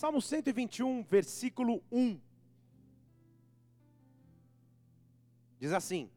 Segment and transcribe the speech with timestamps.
[0.00, 2.18] Salmo 121, versículo 1.
[5.58, 6.10] Diz assim: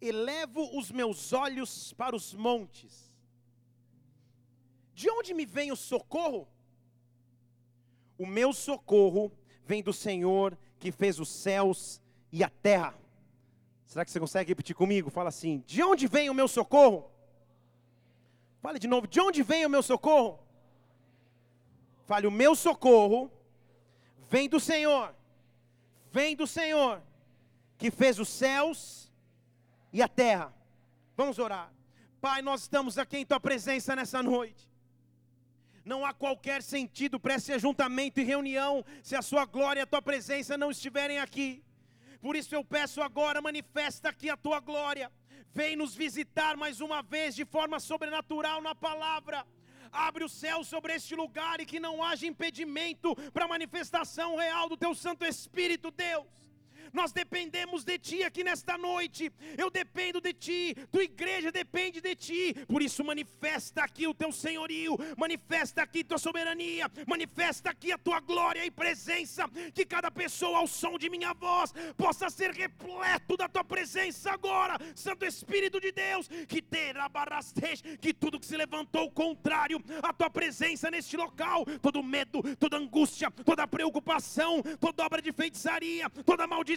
[0.00, 3.12] Elevo os meus olhos para os montes.
[4.94, 6.48] De onde me vem o socorro?
[8.16, 9.30] O meu socorro
[9.66, 12.00] vem do Senhor que fez os céus
[12.32, 12.98] e a terra.
[13.84, 15.10] Será que você consegue repetir comigo?
[15.10, 17.14] Fala assim: De onde vem o meu socorro?
[18.66, 20.40] Fale de novo: De onde vem o meu socorro?
[22.04, 23.30] Fale: O meu socorro
[24.28, 25.14] vem do Senhor.
[26.10, 27.00] Vem do Senhor
[27.78, 29.12] que fez os céus
[29.92, 30.52] e a terra.
[31.16, 31.72] Vamos orar.
[32.20, 34.68] Pai, nós estamos aqui em tua presença nessa noite.
[35.84, 39.86] Não há qualquer sentido para esse ajuntamento e reunião se a sua glória e a
[39.86, 41.62] tua presença não estiverem aqui.
[42.20, 45.08] Por isso eu peço agora, manifesta aqui a tua glória.
[45.56, 49.42] Vem nos visitar mais uma vez de forma sobrenatural na palavra.
[49.90, 54.68] Abre o céu sobre este lugar e que não haja impedimento para a manifestação real
[54.68, 56.26] do teu Santo Espírito, Deus.
[56.92, 59.32] Nós dependemos de Ti aqui nesta noite.
[59.56, 62.54] Eu dependo de Ti, tua igreja depende de Ti.
[62.66, 68.20] Por isso, manifesta aqui o Teu senhorio, manifesta aqui Tua soberania, manifesta aqui a Tua
[68.20, 69.48] glória e presença.
[69.74, 74.76] Que cada pessoa, ao som de minha voz, possa ser repleto da Tua presença agora,
[74.94, 76.28] Santo Espírito de Deus.
[76.48, 77.08] Que terá
[78.00, 83.30] que tudo que se levantou contrário à Tua presença neste local, todo medo, toda angústia,
[83.30, 86.75] toda preocupação, toda obra de feitiçaria, toda maldição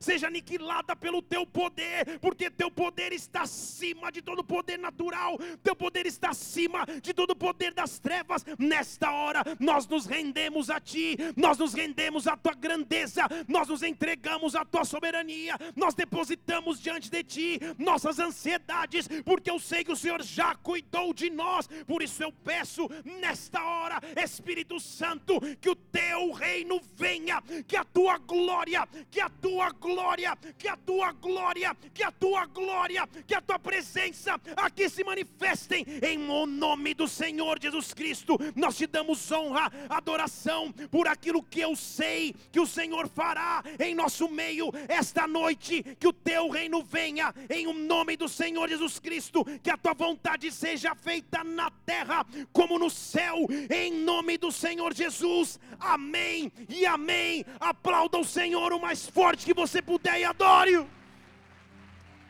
[0.00, 5.74] seja aniquilada pelo teu poder, porque teu poder está acima de todo poder natural, teu
[5.74, 8.44] poder está acima de todo poder das trevas.
[8.58, 13.82] Nesta hora, nós nos rendemos a ti, nós nos rendemos à tua grandeza, nós nos
[13.82, 19.92] entregamos à tua soberania, nós depositamos diante de ti nossas ansiedades, porque eu sei que
[19.92, 25.70] o Senhor já cuidou de nós, por isso eu peço nesta hora, Espírito Santo, que
[25.70, 31.12] o teu reino venha, que a tua glória, que a tua glória, que a tua
[31.12, 37.08] glória, que a tua glória, que a tua presença aqui se manifestem em nome do
[37.08, 38.36] Senhor Jesus Cristo.
[38.54, 43.94] Nós te damos honra, adoração por aquilo que eu sei que o Senhor fará em
[43.94, 45.82] nosso meio esta noite.
[45.98, 50.50] Que o teu reino venha em nome do Senhor Jesus Cristo, que a tua vontade
[50.50, 55.58] seja feita na terra como no céu, em nome do Senhor Jesus.
[55.78, 57.44] Amém e amém.
[57.58, 60.88] Aplauda o Senhor o mais forte que você puder e adore-o.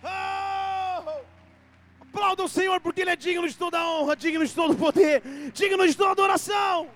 [0.02, 1.20] Oh!
[2.00, 5.86] Aplauda o Senhor, porque Ele é digno de toda honra, digno de todo poder, digno
[5.86, 6.90] de toda adoração.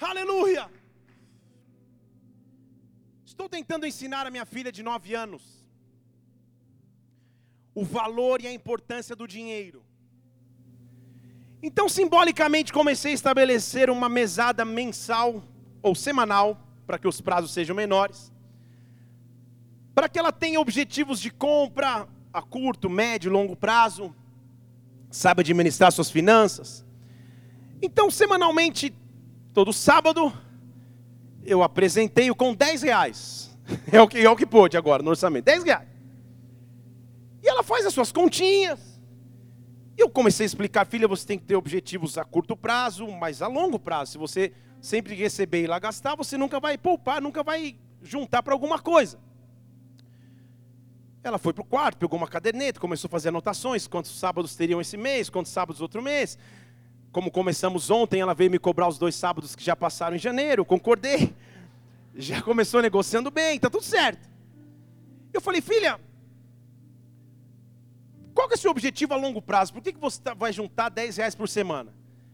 [0.00, 0.70] Aleluia.
[3.24, 5.62] Estou tentando ensinar a minha filha de nove anos
[7.74, 9.82] o valor e a importância do dinheiro.
[11.62, 15.42] Então, simbolicamente, comecei a estabelecer uma mesada mensal
[15.80, 18.31] ou semanal, para que os prazos sejam menores
[19.94, 24.14] para que ela tenha objetivos de compra a curto, médio, longo prazo,
[25.10, 26.84] saiba administrar suas finanças.
[27.80, 28.94] Então, semanalmente,
[29.52, 30.32] todo sábado,
[31.44, 33.50] eu apresentei-o com 10 reais.
[33.92, 35.88] É o, que, é o que pôde agora no orçamento, 10 reais.
[37.42, 39.00] E ela faz as suas continhas.
[39.96, 43.40] E eu comecei a explicar, filha, você tem que ter objetivos a curto prazo, mas
[43.40, 44.12] a longo prazo.
[44.12, 48.52] Se você sempre receber e lá gastar, você nunca vai poupar, nunca vai juntar para
[48.52, 49.18] alguma coisa.
[51.24, 54.80] Ela foi para o quarto, pegou uma caderneta, começou a fazer anotações, quantos sábados teriam
[54.80, 56.36] esse mês, quantos sábados outro mês.
[57.12, 60.64] Como começamos ontem, ela veio me cobrar os dois sábados que já passaram em janeiro,
[60.64, 61.34] concordei.
[62.14, 64.28] Já começou negociando bem, está tudo certo.
[65.32, 65.98] Eu falei, filha,
[68.34, 69.72] qual que é o seu objetivo a longo prazo?
[69.72, 71.90] Por que, que você tá, vai juntar 10 reais por semana?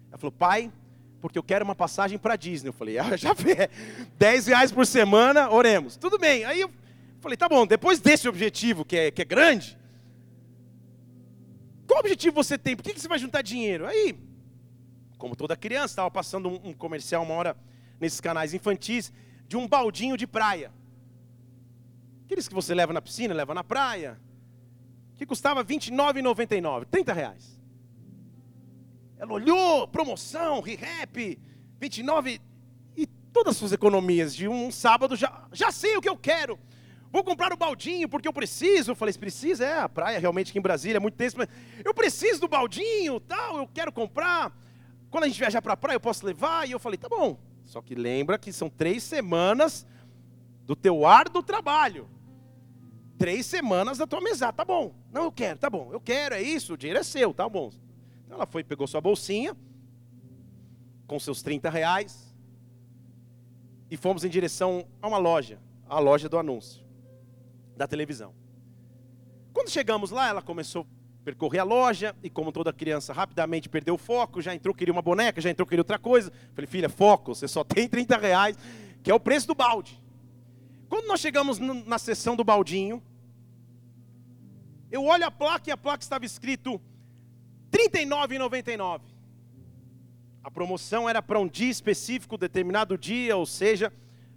[0.09, 0.73] Ela falou, pai,
[1.21, 2.71] porque eu quero uma passagem para Disney.
[2.71, 3.71] Eu falei, ah, já vê,
[4.19, 5.97] 10 reais por semana, oremos.
[5.97, 6.45] Tudo bem.
[6.45, 6.71] Aí eu
[7.21, 9.77] Falei, tá bom, depois desse objetivo, que é, que é grande,
[11.87, 12.77] qual objetivo você tem?
[12.77, 13.87] Por que, que você vai juntar dinheiro?
[13.87, 14.15] Aí,
[15.17, 17.57] como toda criança, estava passando um, um comercial uma hora
[17.99, 19.13] nesses canais infantis,
[19.49, 20.71] de um baldinho de praia.
[22.25, 24.21] Aqueles que você leva na piscina, leva na praia.
[25.17, 27.59] Que custava R$29,99, 30 reais.
[29.17, 31.41] Ela olhou, promoção, re-rap,
[31.81, 32.41] 29
[32.97, 36.59] e todas as suas economias de um sábado, já, já sei o que eu quero.
[37.11, 38.91] Vou comprar o baldinho porque eu preciso.
[38.91, 41.49] Eu falei, precisa, é a praia realmente aqui em Brasília é muito tenso, mas
[41.85, 44.53] eu preciso do baldinho, tal, eu quero comprar.
[45.11, 46.69] Quando a gente viajar para a praia, eu posso levar.
[46.69, 47.39] E eu falei, tá bom.
[47.65, 49.87] Só que lembra que são três semanas
[50.65, 52.09] do teu ar do trabalho.
[53.17, 54.95] Três semanas da tua mesa, tá bom.
[55.13, 55.91] Não, eu quero, tá bom.
[55.93, 57.71] Eu quero, é isso, o dinheiro é seu, tá bom.
[58.31, 59.57] Ela foi, pegou sua bolsinha,
[61.07, 62.35] com seus 30 reais,
[63.91, 65.59] e fomos em direção a uma loja,
[65.89, 66.85] a loja do anúncio,
[67.79, 68.35] da televisão.
[69.55, 73.95] Quando chegamos lá, ela começou a percorrer a loja, e como toda criança, rapidamente perdeu
[73.95, 76.33] o foco, já entrou, queria uma boneca, já entrou, queria outra coisa.
[76.55, 78.57] Falei, filha, foco, você só tem 30 reais,
[79.03, 80.03] que é o preço do balde.
[80.89, 83.03] Quando nós chegamos na seção do baldinho,
[84.91, 86.81] eu olho a placa e a placa estava escrito
[87.73, 89.01] R$ 39,99.
[90.43, 93.93] A promoção era para um dia específico, determinado dia, ou seja,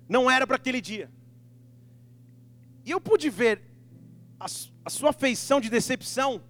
[0.09, 1.09] não era para aquele dia.
[2.85, 3.61] E eu pude ver
[4.39, 4.45] a,
[4.85, 6.43] a sua feição de decepção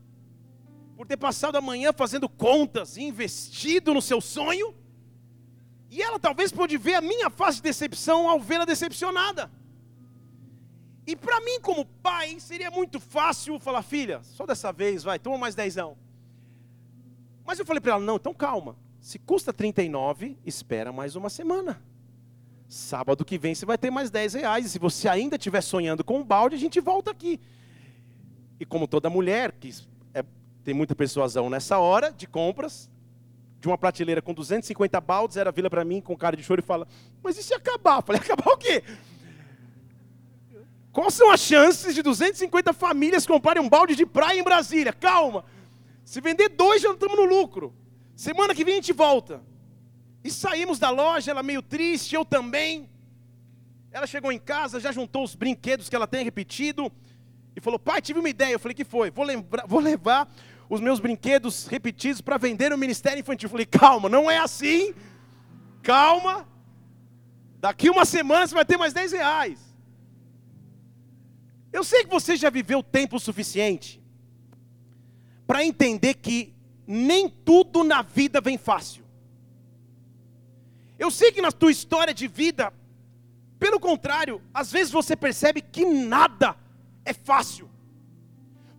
[0.96, 4.74] por ter passado a manhã fazendo contas e investido no seu sonho.
[5.90, 9.52] E ela talvez pôde ver a minha face de decepção ao vê-la decepcionada.
[11.06, 15.38] E para mim, como pai, seria muito fácil falar, filha, só dessa vez, vai, toma
[15.38, 15.98] mais dezão.
[17.44, 18.78] Mas eu falei para ela, não, então calma.
[19.00, 21.82] Se custa 39, espera mais uma semana.
[22.72, 24.66] Sábado que vem você vai ter mais 10 reais.
[24.66, 27.38] E se você ainda estiver sonhando com um balde, a gente volta aqui.
[28.58, 29.76] E como toda mulher, que
[30.14, 30.24] é,
[30.64, 32.90] tem muita persuasão nessa hora de compras,
[33.60, 36.64] de uma prateleira com 250 baldes, ela vira para mim com cara de choro e
[36.64, 36.88] fala:
[37.22, 37.98] Mas e se acabar?
[37.98, 38.82] Eu falei: Acabar o quê?
[40.94, 44.94] Quais são as chances de 250 famílias comprarem um balde de praia em Brasília?
[44.94, 45.44] Calma.
[46.06, 47.76] Se vender dois, já estamos no lucro.
[48.16, 49.51] Semana que vem a gente volta.
[50.24, 52.90] E saímos da loja, ela meio triste, eu também.
[53.92, 56.92] Ela chegou em casa, já juntou os brinquedos que ela tem repetido.
[57.56, 58.54] E falou, pai, tive uma ideia.
[58.54, 59.12] Eu falei, que foi?
[59.12, 59.26] Vou,
[59.68, 60.32] vou levar
[60.70, 63.48] os meus brinquedos repetidos para vender no Ministério Infantil.
[63.48, 64.94] Eu falei, calma, não é assim.
[65.82, 66.48] Calma.
[67.60, 69.60] Daqui uma semana você vai ter mais 10 reais.
[71.74, 74.02] Eu sei que você já viveu tempo suficiente
[75.46, 76.54] para entender que
[76.88, 79.04] nem tudo na vida vem fácil.
[81.04, 82.72] Eu sei que na tua história de vida,
[83.58, 86.56] pelo contrário, às vezes você percebe que nada
[87.04, 87.68] é fácil.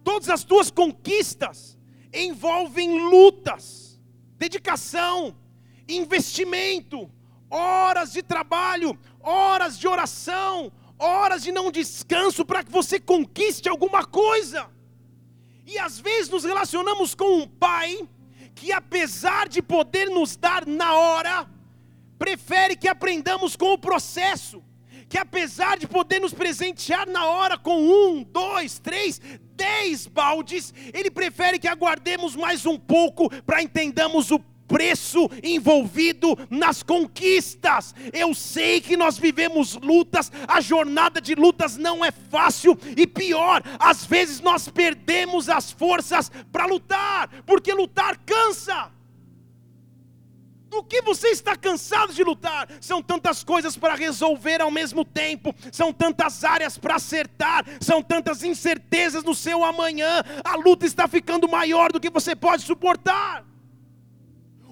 [0.04, 1.76] Todas as tuas conquistas
[2.14, 4.00] envolvem lutas,
[4.38, 5.36] dedicação,
[5.88, 7.10] investimento,
[7.50, 14.04] horas de trabalho, horas de oração, horas de não descanso para que você conquiste alguma
[14.04, 14.70] coisa.
[15.66, 18.08] E às vezes nos relacionamos com um pai
[18.54, 21.50] que, apesar de poder nos dar na hora,
[22.22, 24.62] prefere que aprendamos com o processo.
[25.08, 29.20] Que apesar de poder nos presentear na hora com um, dois, três,
[29.56, 34.38] dez baldes, ele prefere que aguardemos mais um pouco para entendamos o
[34.68, 37.92] preço envolvido nas conquistas.
[38.12, 43.64] Eu sei que nós vivemos lutas, a jornada de lutas não é fácil e pior,
[43.80, 48.92] às vezes nós perdemos as forças para lutar, porque lutar cansa.
[50.72, 52.66] Do que você está cansado de lutar?
[52.80, 58.42] São tantas coisas para resolver ao mesmo tempo, são tantas áreas para acertar, são tantas
[58.42, 60.24] incertezas no seu amanhã.
[60.42, 63.44] A luta está ficando maior do que você pode suportar.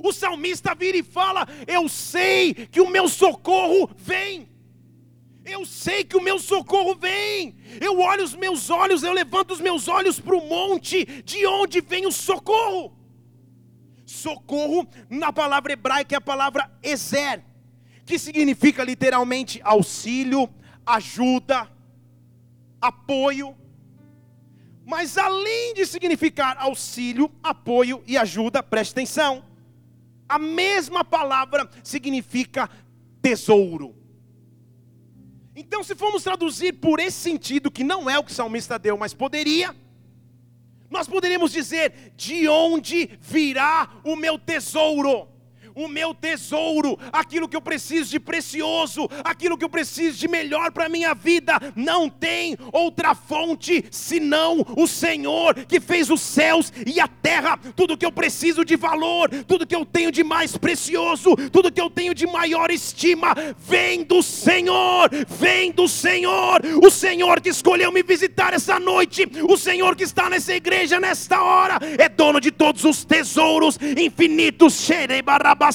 [0.02, 4.48] O salmista vira e fala: Eu sei que o meu socorro vem.
[5.44, 7.58] Eu sei que o meu socorro vem.
[7.78, 11.82] Eu olho os meus olhos, eu levanto os meus olhos para o monte, de onde
[11.82, 12.99] vem o socorro?
[14.20, 17.42] Socorro, na palavra hebraica, é a palavra ezer,
[18.04, 20.48] que significa literalmente auxílio,
[20.84, 21.68] ajuda,
[22.80, 23.56] apoio.
[24.84, 29.50] Mas além de significar auxílio, apoio e ajuda, preste atenção
[30.30, 32.70] a mesma palavra significa
[33.20, 33.96] tesouro.
[35.56, 38.96] Então, se formos traduzir por esse sentido, que não é o que o salmista deu,
[38.96, 39.74] mas poderia,
[40.90, 45.28] nós poderíamos dizer: de onde virá o meu tesouro?
[45.84, 50.70] O meu tesouro, aquilo que eu preciso de precioso, aquilo que eu preciso de melhor
[50.72, 56.72] para a minha vida, não tem outra fonte senão o Senhor que fez os céus
[56.86, 60.56] e a terra, tudo que eu preciso de valor, tudo que eu tenho de mais
[60.56, 66.90] precioso, tudo que eu tenho de maior estima, vem do Senhor, vem do Senhor, o
[66.90, 71.78] Senhor que escolheu me visitar essa noite, o Senhor que está nessa igreja nesta hora,
[71.98, 75.69] é dono de todos os tesouros infinitos, xerebarabá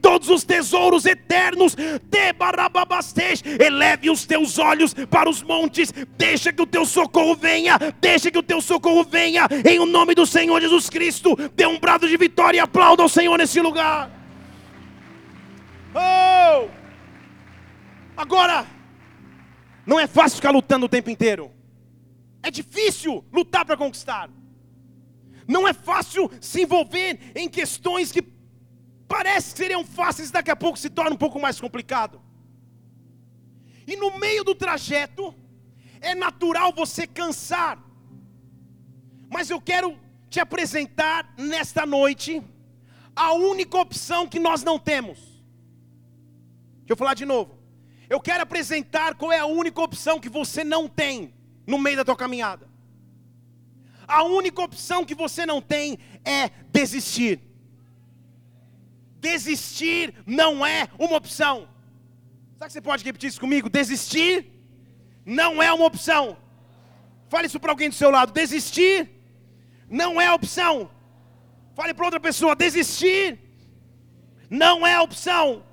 [0.00, 6.62] todos os tesouros eternos, de Barababastej, eleve os teus olhos para os montes, deixa que
[6.62, 10.60] o teu socorro venha, deixa que o teu socorro venha, em o nome do Senhor
[10.60, 14.10] Jesus Cristo, dê um brado de vitória e aplauda ao Senhor nesse lugar.
[15.94, 16.68] Oh!
[18.16, 18.66] Agora,
[19.86, 21.50] não é fácil ficar lutando o tempo inteiro.
[22.42, 24.30] É difícil lutar para conquistar.
[25.48, 28.22] Não é fácil se envolver em questões que
[29.08, 32.20] parece que seriam fáceis, daqui a pouco se torna um pouco mais complicado.
[33.86, 35.34] E no meio do trajeto,
[36.00, 37.78] é natural você cansar.
[39.30, 39.98] Mas eu quero
[40.28, 42.42] te apresentar nesta noite
[43.14, 45.18] a única opção que nós não temos.
[46.78, 47.58] Deixa eu falar de novo.
[48.08, 51.34] Eu quero apresentar qual é a única opção que você não tem
[51.66, 52.68] no meio da tua caminhada.
[54.06, 57.40] A única opção que você não tem é desistir.
[59.20, 61.68] Desistir não é uma opção.
[62.58, 63.68] Sabe que você pode repetir isso comigo?
[63.68, 64.46] Desistir
[65.24, 66.36] não é uma opção.
[67.28, 68.32] Fale isso para alguém do seu lado.
[68.32, 69.10] Desistir
[69.88, 70.90] não é opção.
[71.74, 73.38] Fale para outra pessoa: desistir
[74.48, 75.64] não é opção.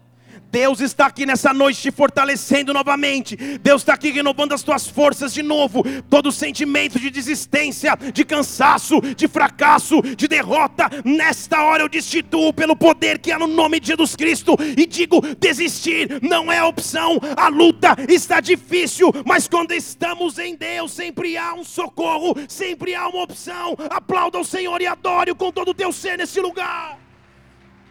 [0.53, 3.36] Deus está aqui nessa noite te fortalecendo novamente.
[3.36, 5.83] Deus está aqui renovando as tuas forças de novo.
[6.07, 12.75] Todo sentimento de desistência, de cansaço, de fracasso, de derrota, nesta hora eu destituo pelo
[12.75, 17.19] poder que há no nome de Jesus Cristo e digo: desistir não é opção.
[17.36, 23.07] A luta está difícil, mas quando estamos em Deus, sempre há um socorro, sempre há
[23.07, 23.75] uma opção.
[23.89, 27.02] Aplauda o Senhor e adore-o com todo o teu ser nesse lugar.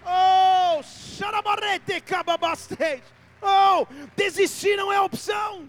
[0.04, 0.42] Oh.
[3.42, 5.68] Oh, desistir não é opção.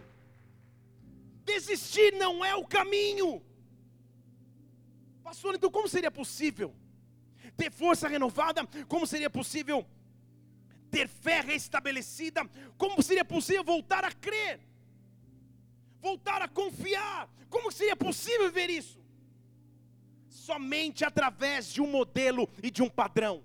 [1.43, 3.41] Desistir não é o caminho.
[5.23, 6.73] Pastor, então como seria possível
[7.57, 8.65] ter força renovada?
[8.87, 9.85] Como seria possível
[10.89, 12.47] ter fé restabelecida?
[12.77, 14.59] Como seria possível voltar a crer?
[15.99, 17.29] Voltar a confiar?
[17.49, 19.01] Como seria possível ver isso?
[20.29, 23.43] Somente através de um modelo e de um padrão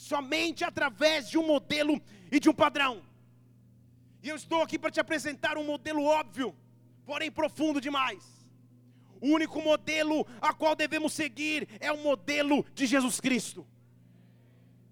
[0.00, 2.00] somente através de um modelo
[2.32, 3.02] e de um padrão.
[4.22, 6.56] E eu estou aqui para te apresentar um modelo óbvio,
[7.04, 8.24] porém profundo demais.
[9.20, 13.66] O único modelo a qual devemos seguir é o modelo de Jesus Cristo.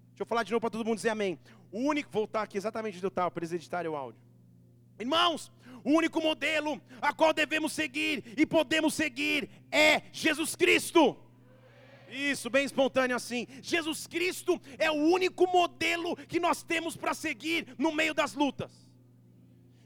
[0.09, 1.39] Deixa eu falar de novo para todo mundo dizer amém.
[1.71, 4.21] O único, voltar aqui exatamente onde eu estava, para eles editarem o áudio.
[4.99, 5.51] Irmãos,
[5.83, 11.17] o único modelo a qual devemos seguir e podemos seguir é Jesus Cristo.
[12.09, 13.47] Isso, bem espontâneo assim.
[13.61, 18.71] Jesus Cristo é o único modelo que nós temos para seguir no meio das lutas.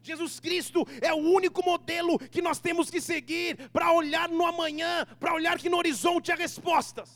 [0.02, 5.06] Jesus Cristo é o único modelo que nós temos que seguir para olhar no amanhã,
[5.20, 7.10] para olhar que no horizonte há respostas.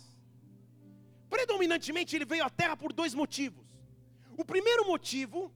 [1.30, 3.66] Predominantemente ele veio à terra por dois motivos.
[4.38, 5.52] O primeiro motivo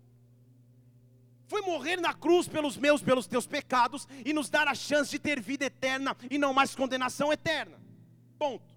[1.48, 5.20] foi morrer na cruz pelos meus, pelos teus pecados e nos dar a chance de
[5.20, 7.82] ter vida eterna e não mais condenação eterna.
[8.38, 8.71] Ponto.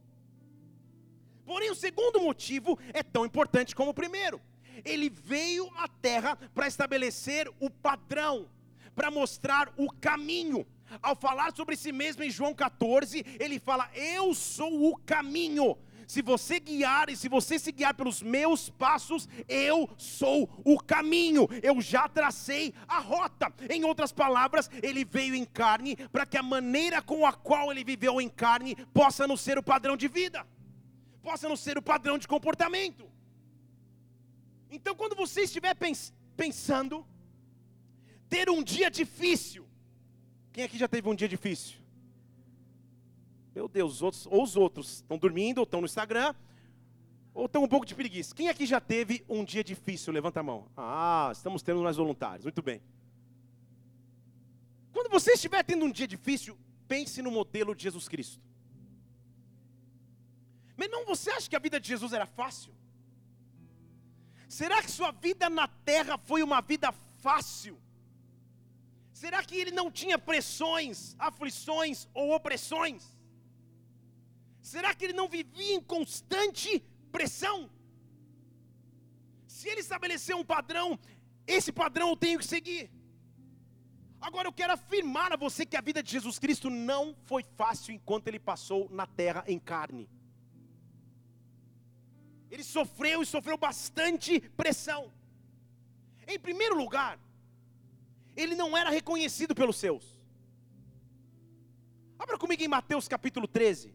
[1.44, 4.40] Porém, o segundo motivo é tão importante como o primeiro.
[4.84, 8.48] Ele veio à terra para estabelecer o padrão,
[8.94, 10.66] para mostrar o caminho.
[11.02, 15.76] Ao falar sobre si mesmo em João 14, ele fala: Eu sou o caminho.
[16.06, 21.48] Se você guiar e se você se guiar pelos meus passos, eu sou o caminho,
[21.62, 23.50] eu já tracei a rota.
[23.70, 27.82] Em outras palavras, ele veio em carne para que a maneira com a qual ele
[27.82, 30.46] viveu em carne possa nos ser o padrão de vida
[31.26, 33.04] possa não ser o padrão de comportamento.
[34.70, 37.06] Então, quando você estiver pens pensando
[38.28, 39.66] ter um dia difícil,
[40.52, 41.78] quem aqui já teve um dia difícil?
[43.54, 46.34] Meu Deus, os outros, ou os outros estão dormindo, ou estão no Instagram,
[47.32, 48.34] ou estão um pouco de preguiça.
[48.34, 50.12] Quem aqui já teve um dia difícil?
[50.12, 50.66] Levanta a mão.
[50.76, 52.44] Ah, estamos tendo mais voluntários.
[52.44, 52.82] Muito bem.
[54.92, 58.42] Quando você estiver tendo um dia difícil, pense no modelo de Jesus Cristo.
[60.76, 62.72] Mas não, você acha que a vida de Jesus era fácil?
[64.48, 66.92] Será que sua vida na terra foi uma vida
[67.26, 67.80] fácil?
[69.12, 73.02] Será que ele não tinha pressões, aflições ou opressões?
[74.60, 77.70] Será que ele não vivia em constante pressão?
[79.46, 80.98] Se ele estabeleceu um padrão,
[81.46, 82.90] esse padrão eu tenho que seguir.
[84.20, 87.94] Agora eu quero afirmar a você que a vida de Jesus Cristo não foi fácil
[87.94, 90.08] enquanto ele passou na terra em carne.
[92.54, 95.12] Ele sofreu e sofreu bastante pressão.
[96.32, 97.18] Em primeiro lugar,
[98.36, 100.04] ele não era reconhecido pelos seus.
[102.16, 103.92] Abra comigo em Mateus capítulo 13.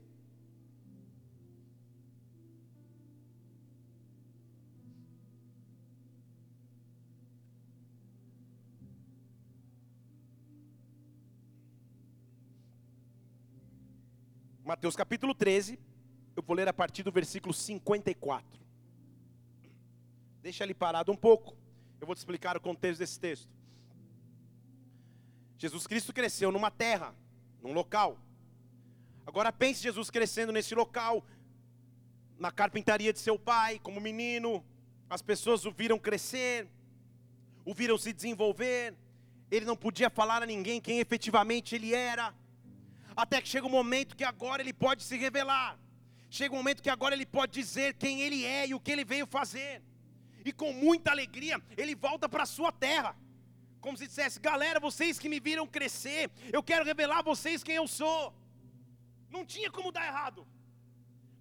[14.65, 15.79] Mateus capítulo 13,
[16.39, 18.59] eu vou ler a partir do versículo 54.
[20.41, 21.55] Deixa ele parado um pouco.
[21.99, 23.49] Eu vou te explicar o contexto desse texto.
[25.57, 27.13] Jesus Cristo cresceu numa terra,
[27.61, 28.17] num local.
[29.27, 31.25] Agora pense Jesus crescendo nesse local,
[32.39, 34.63] na carpintaria de seu pai, como menino.
[35.09, 36.69] As pessoas o viram crescer,
[37.65, 38.95] o viram se desenvolver.
[39.51, 42.33] Ele não podia falar a ninguém quem efetivamente ele era.
[43.13, 45.77] Até que chega um momento que agora ele pode se revelar.
[46.29, 49.03] Chega um momento que agora ele pode dizer quem ele é e o que ele
[49.03, 49.81] veio fazer.
[50.45, 53.15] E com muita alegria, ele volta para a sua terra.
[53.81, 57.75] Como se dissesse: Galera, vocês que me viram crescer, eu quero revelar a vocês quem
[57.75, 58.33] eu sou.
[59.29, 60.47] Não tinha como dar errado.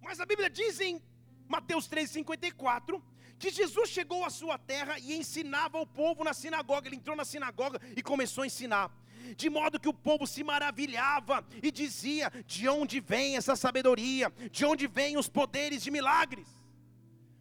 [0.01, 1.01] Mas a Bíblia diz em
[1.47, 3.01] Mateus 3,54
[3.37, 6.87] que Jesus chegou à sua terra e ensinava o povo na sinagoga.
[6.87, 8.91] Ele entrou na sinagoga e começou a ensinar.
[9.35, 14.31] De modo que o povo se maravilhava e dizia: De onde vem essa sabedoria?
[14.51, 16.47] De onde vêm os poderes de milagres?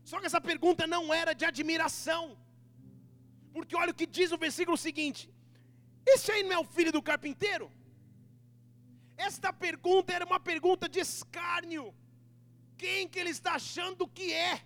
[0.05, 2.37] Só que essa pergunta não era de admiração,
[3.53, 5.31] porque olha o que diz o versículo seguinte:
[6.07, 7.71] Esse aí não é o filho do carpinteiro?
[9.17, 11.95] Esta pergunta era uma pergunta de escárnio.
[12.77, 14.63] Quem que ele está achando que é?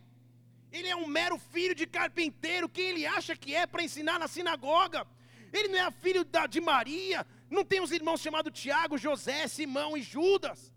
[0.71, 2.69] Ele é um mero filho de carpinteiro.
[2.69, 5.07] Quem ele acha que é para ensinar na sinagoga?
[5.53, 7.27] Ele não é filho da, de Maria.
[7.51, 10.73] Não tem os irmãos chamados Tiago, José, Simão e Judas.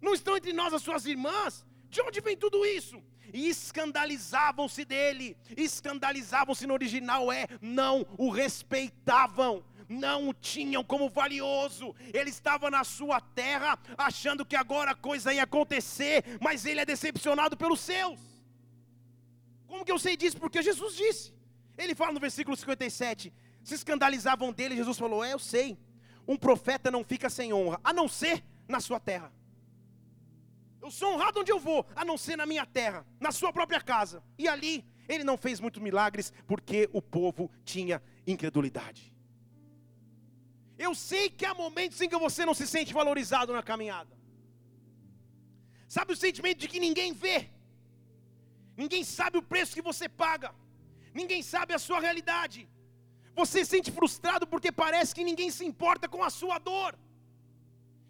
[0.00, 1.64] Não estão entre nós as suas irmãs.
[1.88, 3.02] De onde vem tudo isso?
[3.32, 5.36] E escandalizavam-se dele.
[5.56, 11.94] Escandalizavam-se no original é não o respeitavam não o tinham como valioso.
[12.12, 16.84] Ele estava na sua terra, achando que agora a coisa ia acontecer, mas ele é
[16.84, 18.20] decepcionado pelos seus.
[19.66, 20.38] Como que eu sei disso?
[20.38, 21.34] Porque Jesus disse.
[21.76, 23.32] Ele fala no versículo 57:
[23.68, 25.78] se escandalizavam dele, Jesus falou: É, eu sei.
[26.26, 29.32] Um profeta não fica sem honra, a não ser na sua terra.
[30.80, 33.80] Eu sou honrado onde eu vou, a não ser na minha terra, na sua própria
[33.80, 34.22] casa.
[34.38, 39.14] E ali ele não fez muitos milagres porque o povo tinha incredulidade.
[40.78, 44.16] Eu sei que há momentos em que você não se sente valorizado na caminhada.
[45.88, 47.50] Sabe o sentimento de que ninguém vê,
[48.76, 50.54] ninguém sabe o preço que você paga,
[51.14, 52.68] ninguém sabe a sua realidade.
[53.40, 56.98] Você se sente frustrado porque parece que ninguém se importa com a sua dor.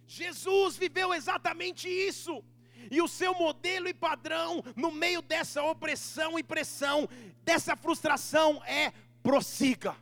[0.07, 2.43] Jesus viveu exatamente isso.
[2.91, 7.07] E o seu modelo e padrão no meio dessa opressão e pressão,
[7.45, 8.91] dessa frustração é
[9.23, 9.95] prossiga.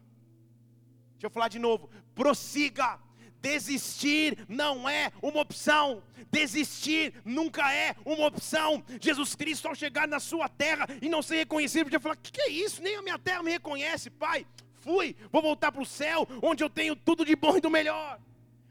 [1.15, 3.01] Deixa eu falar de novo prossiga.
[3.41, 6.05] Desistir não é uma opção.
[6.31, 8.83] Desistir nunca é uma opção.
[9.01, 12.41] Jesus Cristo, ao chegar na sua terra e não ser reconhecido, podia falar: que, que
[12.43, 12.81] é isso?
[12.81, 14.47] Nem a minha terra me reconhece, Pai.
[14.87, 18.21] Fui, vou voltar para o céu, onde eu tenho tudo de bom e do melhor.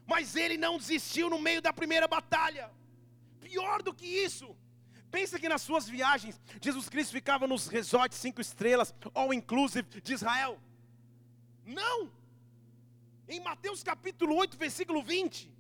[0.08, 2.72] Mas ele não desistiu no meio da primeira batalha.
[3.42, 4.56] Pior do que isso,
[5.12, 10.14] pensa que nas suas viagens, Jesus Cristo ficava nos resorts cinco estrelas, all inclusive de
[10.14, 10.58] Israel.
[11.66, 12.10] Não!
[13.28, 15.54] Em Mateus capítulo 8, versículo 20,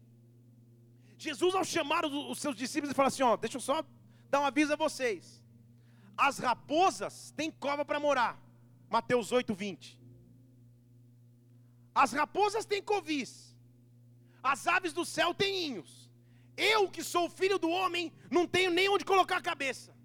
[1.17, 3.83] Jesus, ao chamar os seus discípulos, ele fala assim: Ó, deixa eu só
[4.29, 5.43] dar um aviso a vocês.
[6.15, 8.41] As raposas têm cova para morar.
[8.89, 10.04] Mateus 8, 20.
[11.95, 13.55] As raposas têm covis.
[14.43, 16.11] As aves do céu têm ninhos.
[16.57, 19.95] Eu, que sou filho do homem, não tenho nem onde colocar a cabeça.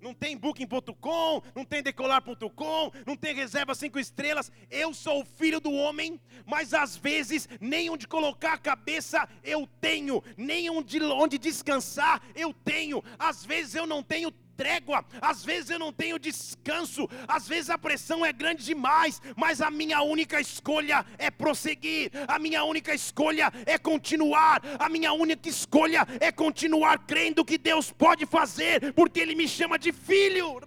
[0.00, 4.50] Não tem booking.com, não tem decolar.com, não tem reserva cinco estrelas.
[4.70, 10.22] Eu sou filho do homem, mas às vezes nem onde colocar a cabeça eu tenho,
[10.36, 13.02] nem onde, onde descansar eu tenho.
[13.18, 17.78] Às vezes eu não tenho trégua, às vezes eu não tenho descanso, às vezes a
[17.78, 23.52] pressão é grande demais, mas a minha única escolha é prosseguir, a minha única escolha
[23.64, 29.36] é continuar, a minha única escolha é continuar crendo que Deus pode fazer, porque Ele
[29.36, 30.60] me chama de filho.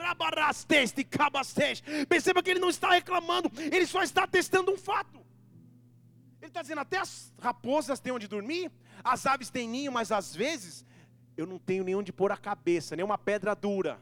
[2.08, 5.20] Perceba que Ele não está reclamando, Ele só está testando um fato.
[6.42, 8.72] Ele está dizendo: até as raposas têm onde dormir,
[9.04, 10.86] as aves têm ninho, mas às vezes
[11.38, 14.00] eu não tenho nem onde pôr a cabeça, nem uma pedra dura.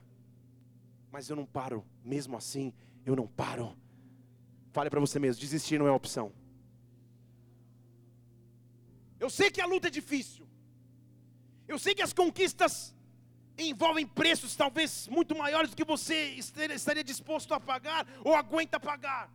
[1.12, 2.74] Mas eu não paro, mesmo assim,
[3.06, 3.76] eu não paro.
[4.72, 6.32] Fale para você mesmo, desistir não é opção.
[9.20, 10.48] Eu sei que a luta é difícil.
[11.68, 12.96] Eu sei que as conquistas
[13.58, 19.30] envolvem preços talvez muito maiores do que você estaria disposto a pagar ou aguenta pagar.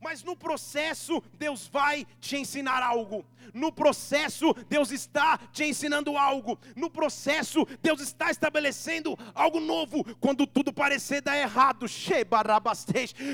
[0.00, 3.24] Mas no processo, Deus vai te ensinar algo.
[3.52, 6.58] No processo, Deus está te ensinando algo.
[6.74, 10.04] No processo, Deus está estabelecendo algo novo.
[10.16, 11.86] Quando tudo parecer dar errado,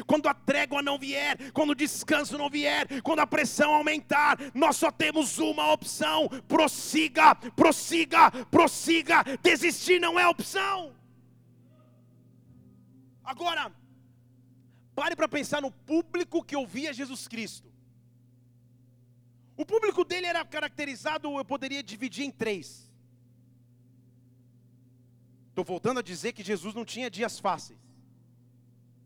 [0.07, 4.76] quando a trégua não vier, quando o descanso não vier, quando a pressão aumentar, nós
[4.76, 9.24] só temos uma opção: prossiga, prossiga, prossiga.
[9.42, 10.92] Desistir não é opção.
[13.24, 13.72] Agora,
[14.96, 17.70] Pare para pensar no público que ouvia Jesus Cristo.
[19.54, 22.90] O público dele era caracterizado, eu poderia dividir em três.
[25.50, 27.78] Estou voltando a dizer que Jesus não tinha dias fáceis.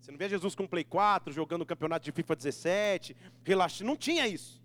[0.00, 3.90] Você não vê Jesus com Play 4, jogando o campeonato de FIFA 17, relaxando.
[3.90, 4.62] Não tinha isso.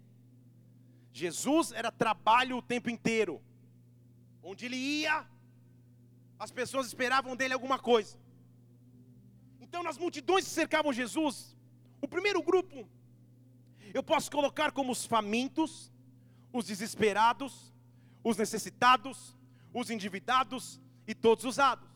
[1.11, 3.41] Jesus era trabalho o tempo inteiro.
[4.43, 5.25] Onde ele ia,
[6.37, 8.15] as pessoas esperavam dele alguma coisa.
[9.75, 11.53] Então, nas multidões que cercavam Jesus,
[12.01, 12.87] o primeiro grupo
[13.93, 15.91] eu posso colocar como os famintos,
[16.53, 17.73] os desesperados,
[18.23, 19.35] os necessitados,
[19.73, 21.89] os endividados e todos usados.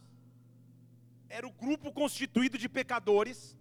[1.29, 3.55] Era o grupo constituído de pecadores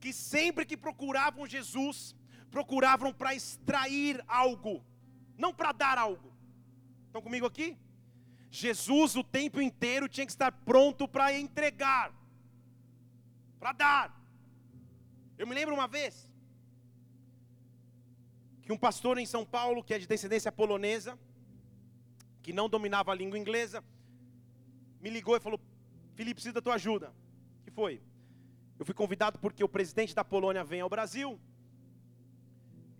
[0.00, 2.16] que sempre que procuravam Jesus,
[2.50, 4.84] procuravam para extrair algo,
[5.38, 6.32] não para dar algo.
[7.06, 7.78] Estão comigo aqui?
[8.50, 12.12] Jesus o tempo inteiro tinha que estar pronto para entregar,
[13.62, 14.04] para dar.
[15.38, 16.28] Eu me lembro uma vez,
[18.62, 21.16] que um pastor em São Paulo, que é de descendência polonesa,
[22.42, 23.84] que não dominava a língua inglesa,
[25.00, 25.60] me ligou e falou:
[26.16, 27.14] Felipe, preciso da tua ajuda.
[27.62, 28.02] que foi?
[28.80, 31.40] Eu fui convidado porque o presidente da Polônia vem ao Brasil.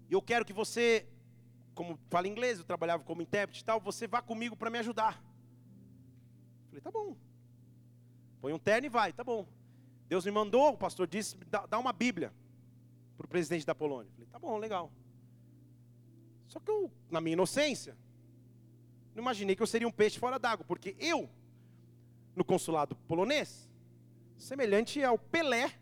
[0.09, 1.09] E eu quero que você,
[1.75, 5.20] como fala inglês, eu trabalhava como intérprete e tal, você vá comigo para me ajudar.
[6.68, 7.16] Falei, tá bom.
[8.40, 9.44] Põe um terno e vai, tá bom.
[10.12, 12.35] Deus me mandou, o pastor disse, dá, dá uma Bíblia
[13.16, 14.12] para o presidente da Polônia.
[14.12, 14.92] Falei, tá bom, legal.
[16.48, 17.96] Só que eu, na minha inocência,
[19.14, 21.31] não imaginei que eu seria um peixe fora d'água, porque eu,
[22.37, 23.66] no consulado polonês,
[24.37, 25.72] semelhante ao Pelé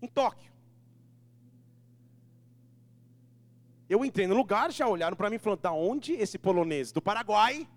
[0.00, 0.50] em Tóquio.
[3.90, 7.68] Eu entrei no lugar, já olharam para mim falando: da onde esse polonês do Paraguai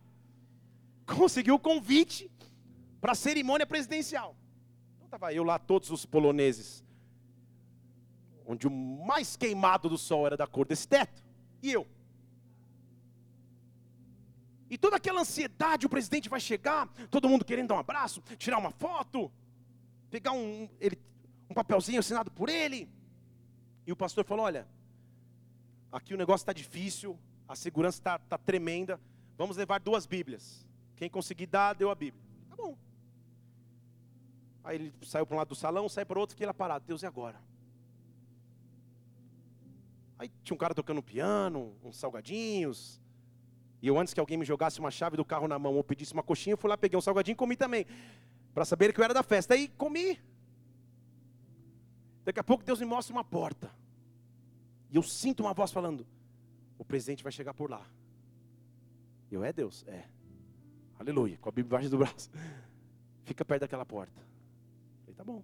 [1.06, 2.32] conseguiu o convite
[3.02, 4.39] para a cerimônia presidencial?
[5.10, 6.86] Estava eu lá, todos os poloneses,
[8.46, 11.26] onde o mais queimado do sol era da cor desse teto,
[11.64, 11.88] e eu.
[14.70, 18.60] E toda aquela ansiedade, o presidente vai chegar, todo mundo querendo dar um abraço, tirar
[18.60, 19.32] uma foto,
[20.12, 20.96] pegar um, ele,
[21.50, 22.88] um papelzinho assinado por ele.
[23.88, 24.68] E o pastor falou: Olha,
[25.92, 27.18] aqui o negócio está difícil,
[27.48, 29.02] a segurança está tá tremenda,
[29.36, 30.68] vamos levar duas Bíblias.
[30.96, 32.24] Quem conseguir dar, deu a Bíblia.
[32.48, 32.78] Tá bom.
[34.64, 36.86] Aí ele saiu para um lado do salão, saiu para o outro, fiquei lá parado.
[36.86, 37.42] Deus, e agora?
[40.18, 43.00] Aí tinha um cara tocando piano, uns salgadinhos,
[43.82, 46.14] e eu, antes que alguém me jogasse uma chave do carro na mão ou pedisse
[46.14, 47.86] uma coxinha, eu fui lá, peguei um salgadinho e comi também.
[48.54, 49.54] Para saber que eu era da festa.
[49.54, 50.20] Aí comi.
[52.26, 53.72] Daqui a pouco Deus me mostra uma porta.
[54.92, 56.06] E eu sinto uma voz falando:
[56.78, 57.86] O presidente vai chegar por lá.
[59.32, 59.86] Eu, é Deus?
[59.88, 60.04] É.
[61.00, 61.38] Aleluia.
[61.38, 62.30] Com a Bíblia embaixo do braço.
[63.24, 64.29] Fica perto daquela porta.
[65.20, 65.44] Tá bom.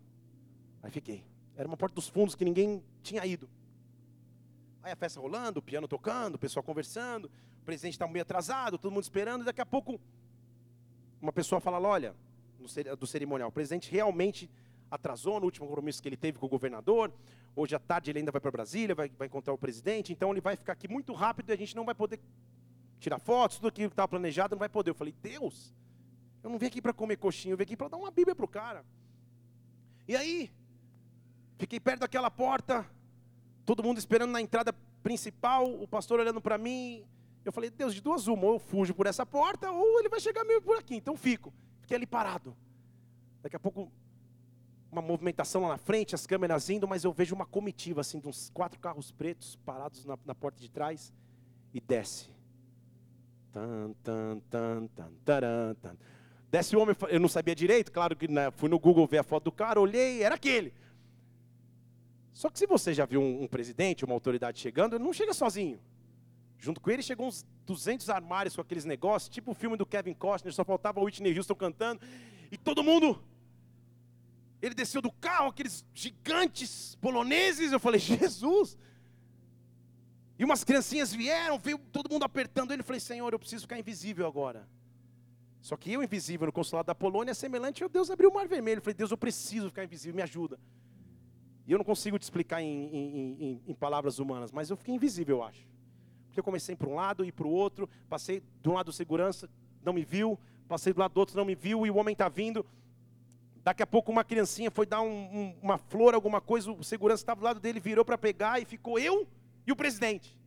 [0.82, 1.22] Aí fiquei.
[1.54, 3.50] Era uma porta dos fundos que ninguém tinha ido.
[4.82, 7.26] Aí a festa rolando, o piano tocando, o pessoal conversando,
[7.62, 10.00] o presidente está meio atrasado, todo mundo esperando, daqui a pouco
[11.22, 12.16] uma pessoa fala, olha,
[12.98, 14.50] do cerimonial, o presidente realmente
[14.90, 17.12] atrasou no último compromisso que ele teve com o governador,
[17.54, 20.40] hoje à tarde ele ainda vai para Brasília, vai, vai encontrar o presidente, então ele
[20.40, 22.22] vai ficar aqui muito rápido e a gente não vai poder
[22.98, 24.92] tirar fotos, tudo aquilo que estava planejado não vai poder.
[24.92, 25.74] Eu falei, Deus,
[26.42, 28.46] eu não vim aqui para comer coxinha, eu vim aqui para dar uma Bíblia para
[28.46, 28.86] o cara.
[30.08, 30.52] E aí,
[31.58, 32.86] fiquei perto daquela porta,
[33.66, 37.06] todo mundo esperando na entrada principal, o pastor olhando para mim.
[37.44, 40.20] Eu falei, Deus, de duas uma, ou eu fujo por essa porta, ou ele vai
[40.20, 40.96] chegar meio por aqui.
[40.96, 41.54] Então fico.
[41.82, 42.56] Fiquei ali parado.
[43.42, 43.92] Daqui a pouco,
[44.92, 48.28] uma movimentação lá na frente, as câmeras indo, mas eu vejo uma comitiva, assim, de
[48.28, 51.14] uns quatro carros pretos parados na, na porta de trás,
[51.74, 52.30] e desce.
[53.52, 55.98] Tan, tan, tan, tan, taran, tan.
[56.56, 59.24] Desce o homem, eu não sabia direito, claro que né, fui no Google ver a
[59.24, 60.74] foto do cara, olhei, era aquele.
[62.32, 65.34] Só que se você já viu um, um presidente, uma autoridade chegando, ele não chega
[65.34, 65.82] sozinho.
[66.58, 70.14] Junto com ele chegou uns 200 armários com aqueles negócios, tipo o filme do Kevin
[70.14, 72.00] Costner, só faltava Whitney Houston cantando,
[72.50, 73.22] e todo mundo.
[74.62, 78.78] Ele desceu do carro, aqueles gigantes poloneses, eu falei, Jesus!
[80.40, 83.78] E umas criancinhas vieram, veio todo mundo apertando ele, eu falei, Senhor, eu preciso ficar
[83.78, 84.66] invisível agora.
[85.66, 88.78] Só que eu, invisível no consulado da Polônia, semelhante ao Deus abriu o mar vermelho.
[88.78, 90.60] Eu falei, Deus, eu preciso ficar invisível, me ajuda.
[91.66, 94.94] E eu não consigo te explicar em, em, em, em palavras humanas, mas eu fiquei
[94.94, 95.68] invisível, eu acho.
[96.28, 99.50] Porque eu comecei para um lado e para o outro, passei de um lado segurança,
[99.84, 102.30] não me viu, passei do lado do outro, não me viu, e o homem está
[102.30, 102.64] vindo.
[103.64, 107.24] Daqui a pouco uma criancinha foi dar um, um, uma flor, alguma coisa, o segurança
[107.24, 109.28] estava do lado dele, virou para pegar e ficou eu
[109.66, 110.38] e o presidente.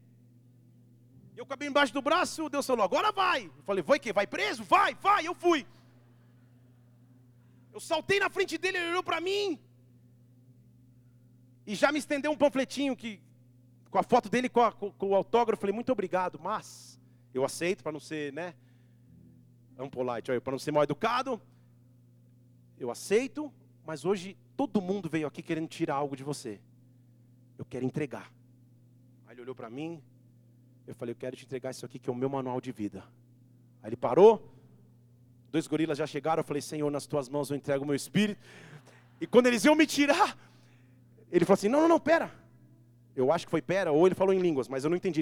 [1.38, 3.40] Eu acabei embaixo do braço, Deus falou, agora vai.
[3.46, 4.12] Eu falei, vai que?
[4.12, 4.64] Vai preso?
[4.64, 5.61] Vai, vai, eu fui.
[7.72, 9.46] Eu saltei na frente dele, ele olhou para mim,
[11.64, 13.20] e já me estendeu um panfletinho que
[13.88, 15.59] com a foto dele com, a, com, com o autógrafo.
[15.59, 16.98] Eu falei, muito obrigado, mas
[17.33, 18.55] eu aceito para não ser, né?
[19.79, 21.40] Unpolite, para não ser mal educado.
[22.77, 23.53] Eu aceito,
[23.87, 26.61] mas hoje todo mundo veio aqui querendo tirar algo de você.
[27.57, 28.33] Eu quero entregar.
[29.27, 30.03] Aí ele olhou para mim.
[30.88, 33.05] Eu falei, eu quero te entregar isso aqui que é o meu manual de vida.
[33.83, 34.51] Aí ele parou.
[35.53, 36.40] Dois gorilas já chegaram.
[36.40, 38.40] Eu falei, Senhor, nas tuas mãos eu entrego o meu espírito.
[39.20, 40.35] E quando eles iam me tirar,
[41.31, 42.33] ele falou assim: Não, não, não, pera.
[43.14, 45.20] Eu acho que foi pera, ou ele falou em línguas, mas eu não entendi.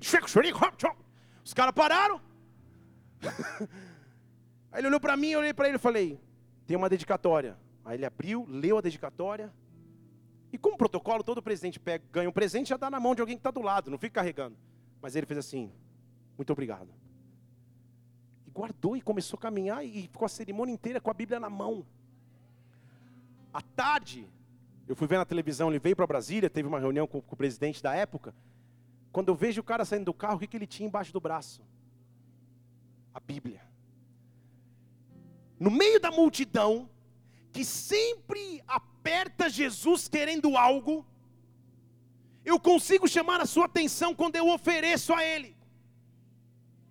[1.45, 2.21] Os caras pararam.
[4.71, 6.21] Aí ele olhou para mim, eu olhei para ele e falei:
[6.65, 7.59] Tem uma dedicatória.
[7.85, 9.53] Aí ele abriu, leu a dedicatória.
[10.53, 13.37] E como protocolo, todo presidente pega, ganha um presente já dá na mão de alguém
[13.37, 14.57] que está do lado, não fica carregando.
[15.01, 15.73] Mas ele fez assim:
[16.37, 16.89] Muito obrigado.
[18.47, 21.51] E guardou e começou a caminhar e ficou a cerimônia inteira com a Bíblia na
[21.51, 21.87] mão.
[23.53, 24.29] À tarde,
[24.89, 27.37] eu fui ver na televisão, ele veio para Brasília, teve uma reunião com, com, o
[27.37, 28.35] presidente da época.
[29.11, 31.21] Quando eu vejo o cara saindo do carro, o que, que ele tinha embaixo do
[31.21, 31.63] braço?
[33.13, 33.63] A Bíblia.
[35.59, 36.89] No meio da multidão,
[37.51, 41.05] que sempre aperta Jesus querendo algo,
[42.47, 45.57] eu consigo chamar a sua atenção quando eu ofereço a Ele.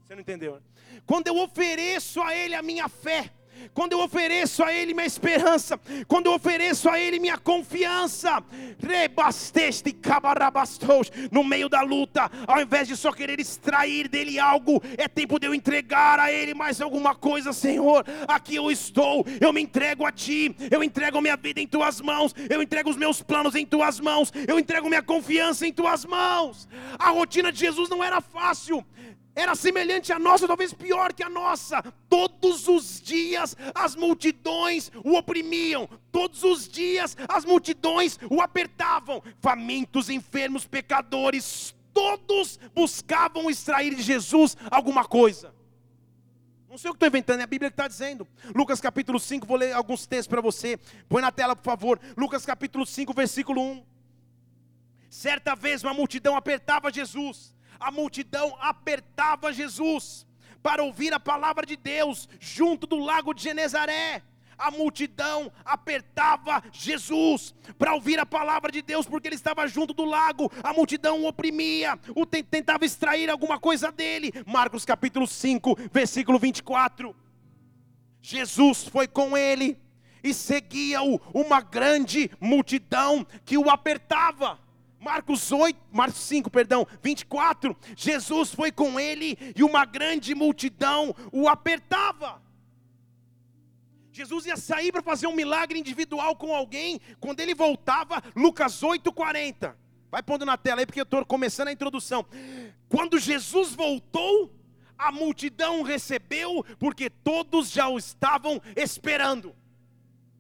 [0.04, 0.56] Você não entendeu?
[0.56, 0.62] Né?
[1.06, 3.32] Quando eu ofereço a Ele a minha fé
[3.74, 8.44] quando eu ofereço a Ele minha esperança, quando eu ofereço a Ele minha confiança,
[8.80, 15.08] rebasteste cabarabastos, no meio da luta, ao invés de só querer extrair dele algo, é
[15.08, 18.06] tempo de eu entregar a Ele mais alguma coisa, Senhor.
[18.28, 22.34] Aqui eu estou, eu me entrego a Ti, eu entrego minha vida em Tuas mãos,
[22.50, 26.68] eu entrego os meus planos em Tuas mãos, eu entrego minha confiança em Tuas mãos.
[26.98, 28.86] A rotina de Jesus não era fácil,
[29.36, 31.82] era semelhante à nossa, talvez pior que a nossa.
[32.08, 39.22] Todos os dias as multidões o oprimiam, todos os dias as multidões o apertavam.
[39.42, 45.54] Famintos, enfermos, pecadores, todos buscavam extrair de Jesus alguma coisa.
[46.70, 48.26] Não sei o que estou inventando, é a Bíblia que está dizendo.
[48.56, 50.78] Lucas capítulo 5, vou ler alguns textos para você.
[51.10, 52.00] Põe na tela, por favor.
[52.18, 53.86] Lucas capítulo 5, versículo 1.
[55.10, 60.26] Certa vez uma multidão apertava Jesus a multidão apertava Jesus
[60.62, 64.24] para ouvir a palavra de Deus junto do lago de Genezaré.
[64.58, 70.06] A multidão apertava Jesus para ouvir a palavra de Deus, porque ele estava junto do
[70.06, 70.52] lago.
[70.64, 74.32] A multidão o oprimia, o tentava extrair alguma coisa dele.
[74.46, 77.16] Marcos capítulo 5, versículo 24.
[78.22, 79.78] Jesus foi com ele
[80.24, 84.65] e seguia-o uma grande multidão que o apertava.
[85.00, 91.48] Marcos 8, Marcos 5, perdão, 24, Jesus foi com ele e uma grande multidão o
[91.48, 92.42] apertava.
[94.12, 99.76] Jesus ia sair para fazer um milagre individual com alguém, quando ele voltava, Lucas 8:40.
[100.10, 102.26] Vai pondo na tela aí porque eu estou começando a introdução.
[102.88, 104.50] Quando Jesus voltou,
[104.98, 109.54] a multidão recebeu, porque todos já o estavam esperando.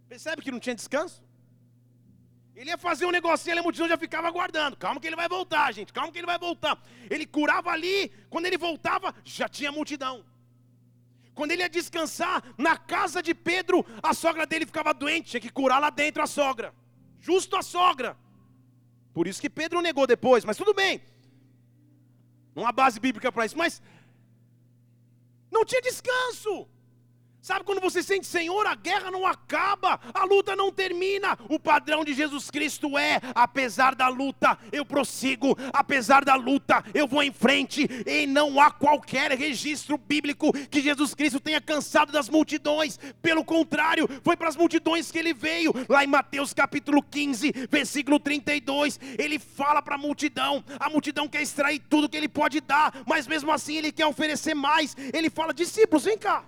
[0.07, 1.24] Percebe que não tinha descanso?
[2.55, 4.77] Ele ia fazer um negocinho, a multidão já ficava aguardando.
[4.77, 5.91] Calma que ele vai voltar, gente.
[5.91, 6.81] Calma que ele vai voltar.
[7.09, 10.23] Ele curava ali, quando ele voltava, já tinha multidão.
[11.33, 15.49] Quando ele ia descansar na casa de Pedro, a sogra dele ficava doente, tinha que
[15.49, 16.73] curar lá dentro a sogra.
[17.19, 18.17] Justo a sogra.
[19.13, 21.01] Por isso que Pedro negou depois, mas tudo bem.
[22.55, 23.81] Não há base bíblica para isso, mas
[25.51, 26.69] não tinha descanso.
[27.45, 31.37] Sabe quando você sente, Senhor, a guerra não acaba, a luta não termina.
[31.47, 37.07] O padrão de Jesus Cristo é: apesar da luta, eu prossigo, apesar da luta, eu
[37.07, 37.87] vou em frente.
[38.03, 42.97] E não há qualquer registro bíblico que Jesus Cristo tenha cansado das multidões.
[43.21, 45.71] Pelo contrário, foi para as multidões que ele veio.
[45.87, 51.43] Lá em Mateus capítulo 15, versículo 32, ele fala para a multidão: a multidão quer
[51.43, 54.97] extrair tudo que ele pode dar, mas mesmo assim ele quer oferecer mais.
[55.13, 56.43] Ele fala: discípulos, vem cá.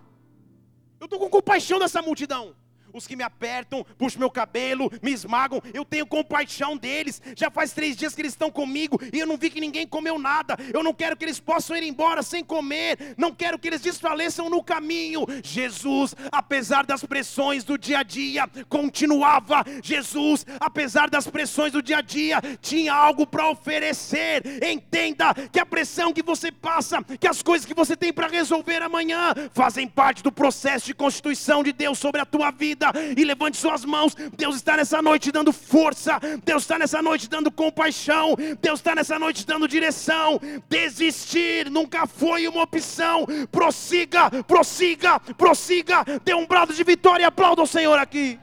[0.99, 2.55] Eu estou com compaixão dessa multidão
[2.93, 7.21] os que me apertam, puxam meu cabelo, me esmagam, eu tenho compaixão deles.
[7.35, 10.17] Já faz três dias que eles estão comigo e eu não vi que ninguém comeu
[10.17, 10.57] nada.
[10.73, 14.49] Eu não quero que eles possam ir embora sem comer, não quero que eles desfaleçam
[14.49, 15.25] no caminho.
[15.43, 19.63] Jesus, apesar das pressões do dia a dia, continuava.
[19.83, 24.43] Jesus, apesar das pressões do dia a dia, tinha algo para oferecer.
[24.63, 28.81] Entenda que a pressão que você passa, que as coisas que você tem para resolver
[28.81, 33.23] amanhã, fazem parte do processo de constituição de Deus sobre a tua vida vida e
[33.23, 34.15] levante suas mãos.
[34.37, 39.17] Deus está nessa noite dando força, Deus está nessa noite dando compaixão, Deus está nessa
[39.17, 40.39] noite dando direção.
[40.69, 43.25] Desistir nunca foi uma opção.
[43.51, 46.05] Prossiga, prossiga, prossiga.
[46.23, 48.39] Dê um brado de vitória e aplauda o Senhor aqui.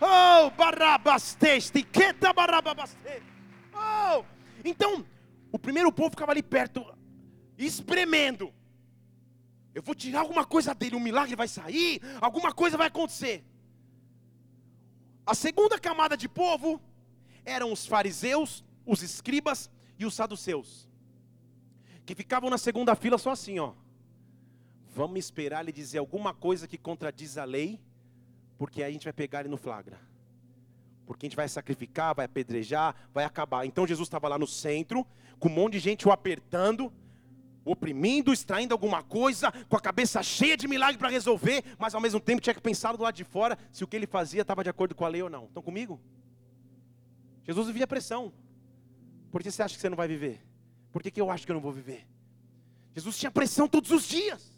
[0.00, 2.96] Oh, barabasteste, queta barababaste.
[3.72, 4.22] Oh,
[4.64, 5.04] Então,
[5.50, 6.84] o primeiro povo ficava ali perto,
[7.56, 8.52] espremendo.
[9.74, 13.44] Eu vou tirar alguma coisa dele, um milagre vai sair, alguma coisa vai acontecer.
[15.26, 16.80] A segunda camada de povo
[17.44, 20.88] eram os fariseus, os escribas e os saduceus,
[22.06, 23.72] que ficavam na segunda fila só assim, ó.
[24.94, 27.80] Vamos esperar ele dizer alguma coisa que contradiz a lei,
[28.56, 29.98] porque aí a gente vai pegar ele no flagra.
[31.04, 33.66] Porque a gente vai sacrificar, vai apedrejar, vai acabar.
[33.66, 35.04] Então Jesus estava lá no centro,
[35.40, 36.92] com um monte de gente o apertando,
[37.64, 42.20] oprimindo, extraindo alguma coisa, com a cabeça cheia de milagre para resolver, mas ao mesmo
[42.20, 44.70] tempo tinha que pensar do lado de fora se o que ele fazia estava de
[44.70, 45.44] acordo com a lei ou não.
[45.46, 46.00] Estão comigo?
[47.44, 48.32] Jesus vivia pressão.
[49.30, 50.40] Por que você acha que você não vai viver?
[50.92, 52.06] Por que, que eu acho que eu não vou viver?
[52.94, 54.54] Jesus tinha pressão todos os dias.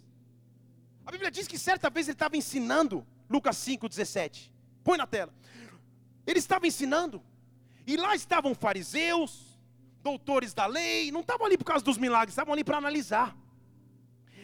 [1.05, 4.51] A Bíblia diz que certa vez ele estava ensinando, Lucas 5,17.
[4.85, 5.33] Põe na tela.
[6.27, 7.23] Ele estava ensinando,
[7.87, 9.46] e lá estavam fariseus,
[10.07, 13.37] doutores da lei, não estavam ali por causa dos milagres, estavam ali para analisar.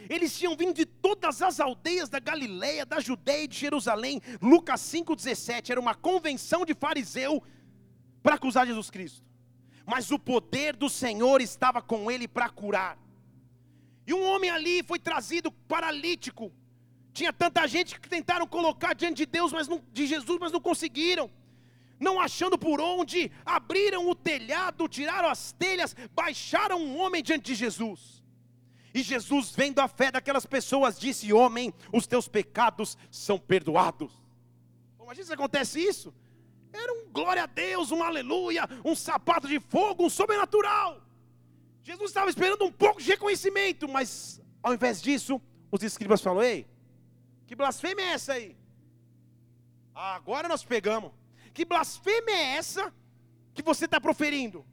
[0.09, 4.20] Eles tinham vindo de todas as aldeias da Galileia, da Judeia e de Jerusalém.
[4.40, 7.40] Lucas 5,17 era uma convenção de fariseu
[8.25, 9.22] para acusar Jesus Cristo.
[9.87, 12.98] Mas o poder do Senhor estava com ele para curar.
[14.05, 16.53] E um homem ali foi trazido paralítico.
[17.12, 20.61] Tinha tanta gente que tentaram colocar diante de Deus, mas não, de Jesus, mas não
[20.61, 21.31] conseguiram.
[22.03, 27.55] Não achando por onde, abriram o telhado, tiraram as telhas, baixaram um homem diante de
[27.55, 28.25] Jesus.
[28.93, 34.12] E Jesus, vendo a fé daquelas pessoas, disse: Homem, os teus pecados são perdoados.
[35.01, 36.12] Imagina se acontece isso.
[36.73, 41.01] Era um glória a Deus, um aleluia, um sapato de fogo, um sobrenatural.
[41.85, 46.67] Jesus estava esperando um pouco de reconhecimento, mas ao invés disso, os escribas falaram: Ei,
[47.47, 48.57] que blasfêmia é essa aí?
[49.95, 51.22] Ah, agora nós pegamos.
[51.53, 52.93] Que blasfêmia é essa
[53.55, 54.65] que você está proferindo?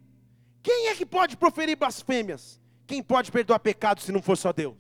[0.62, 2.60] Quem é que pode proferir blasfêmias?
[2.86, 4.76] Quem pode perdoar pecados se não for só Deus?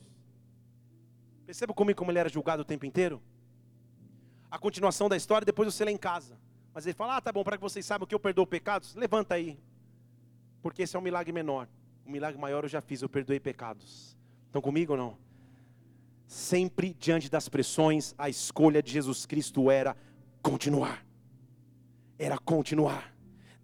[1.45, 3.21] Perceba comigo como ele era julgado o tempo inteiro?
[4.51, 6.39] A continuação da história, depois você lê em casa.
[6.73, 9.35] Mas ele fala: Ah, tá bom, para que vocês saibam que eu perdoo pecados, levanta
[9.35, 9.59] aí.
[10.61, 11.67] Porque esse é um milagre menor.
[12.05, 14.17] Um milagre maior eu já fiz, eu perdoei pecados.
[14.45, 15.17] Estão comigo ou não?
[16.27, 19.95] Sempre diante das pressões, a escolha de Jesus Cristo era
[20.41, 21.03] continuar.
[22.19, 23.13] Era continuar.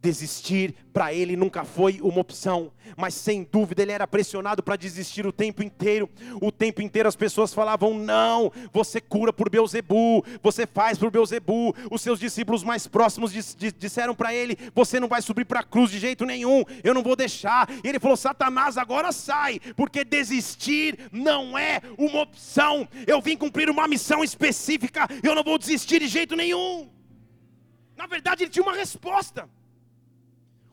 [0.02, 5.26] Desistir para ele nunca foi uma opção, mas sem dúvida ele era pressionado para desistir
[5.26, 6.08] o tempo inteiro.
[6.40, 11.76] O tempo inteiro as pessoas falavam: "Não, você cura por Beuzebu, você faz por Beuzebu".
[11.90, 13.34] Os seus discípulos mais próximos
[13.78, 17.02] disseram para ele: "Você não vai subir para a cruz de jeito nenhum, eu não
[17.02, 17.68] vou deixar".
[17.84, 22.88] E ele falou: "Satanás, agora sai, porque desistir não é uma opção.
[23.08, 26.95] Eu vim cumprir uma missão específica, eu não vou desistir de jeito nenhum".
[27.96, 29.50] Na verdade, ele tinha uma resposta.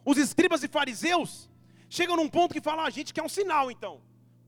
[0.04, 1.48] Os escribas e fariseus
[1.88, 4.00] chegam num ponto que falam: ah, a gente quer um sinal então.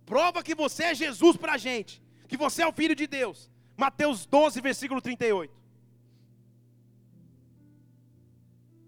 [0.04, 3.50] Prova que você é Jesus para a gente, que você é o Filho de Deus.
[3.76, 5.52] Mateus 12, versículo 38.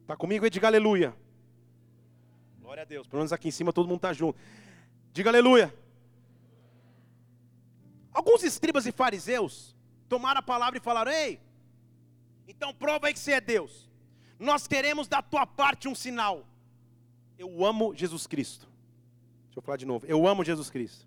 [0.03, 0.51] Está comigo aí?
[0.51, 1.17] Diga aleluia.
[2.61, 3.07] Glória a Deus.
[3.07, 4.39] Pelo menos aqui em cima todo mundo está junto.
[5.13, 5.75] Diga aleluia.
[8.13, 9.77] Alguns escribas e fariseus
[10.09, 11.41] tomaram a palavra e falaram: Ei,
[12.47, 13.91] então prova aí que você é Deus.
[14.39, 16.47] Nós queremos da tua parte um sinal.
[17.39, 18.67] Eu amo Jesus Cristo.
[19.47, 20.07] Deixa eu falar de novo.
[20.07, 21.07] Eu amo Jesus Cristo.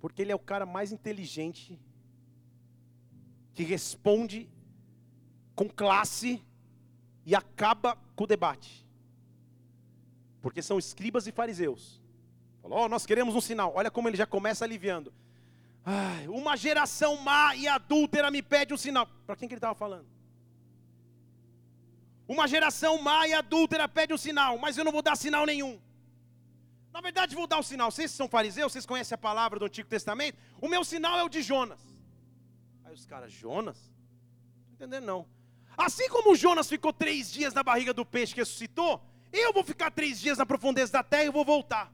[0.00, 1.78] Porque ele é o cara mais inteligente
[3.54, 4.48] que responde
[5.54, 6.42] com classe
[7.24, 8.86] e acaba com o debate.
[10.40, 12.00] Porque são escribas e fariseus.
[12.62, 13.72] Falou, oh, nós queremos um sinal.
[13.74, 15.12] Olha como ele já começa aliviando.
[15.84, 19.06] Ai, uma geração má e adúltera me pede um sinal.
[19.26, 20.06] Para quem que ele estava falando?
[22.28, 25.80] Uma geração má e adúltera pede um sinal, mas eu não vou dar sinal nenhum.
[26.92, 27.90] Na verdade, vou dar um sinal.
[27.90, 30.38] Vocês são fariseus, vocês conhecem a palavra do Antigo Testamento?
[30.60, 31.80] O meu sinal é o de Jonas.
[32.84, 33.92] Aí os caras, Jonas?
[34.66, 35.26] Não entendendo não.
[35.76, 39.90] Assim como Jonas ficou três dias na barriga do peixe que ressuscitou, eu vou ficar
[39.90, 41.92] três dias na profundeza da terra e vou voltar.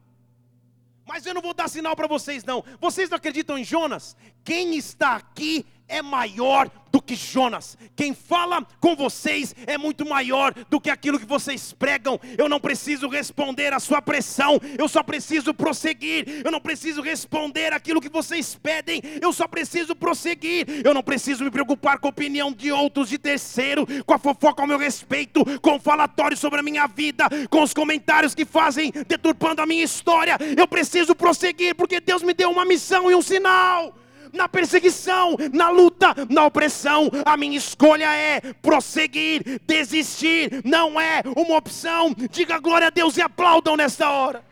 [1.06, 2.64] Mas eu não vou dar sinal para vocês, não.
[2.80, 4.16] Vocês não acreditam em Jonas?
[4.44, 7.76] Quem está aqui é maior do que Jonas.
[7.94, 12.18] Quem fala com vocês é muito maior do que aquilo que vocês pregam.
[12.38, 16.42] Eu não preciso responder à sua pressão, eu só preciso prosseguir.
[16.44, 20.66] Eu não preciso responder aquilo que vocês pedem, eu só preciso prosseguir.
[20.84, 24.62] Eu não preciso me preocupar com a opinião de outros, de terceiro, com a fofoca
[24.62, 28.90] ao meu respeito, com o falatório sobre a minha vida, com os comentários que fazem
[29.06, 30.38] deturpando a minha história.
[30.56, 33.94] Eu preciso prosseguir porque Deus me deu uma missão e um sinal.
[34.36, 37.10] Na perseguição, na luta, na opressão.
[37.24, 42.14] A minha escolha é prosseguir, desistir, não é uma opção.
[42.30, 44.44] Diga glória a Deus e aplaudam nesta hora.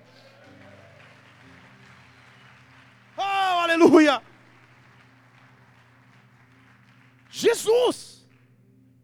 [3.17, 4.21] Oh, aleluia!
[7.31, 8.27] Jesus!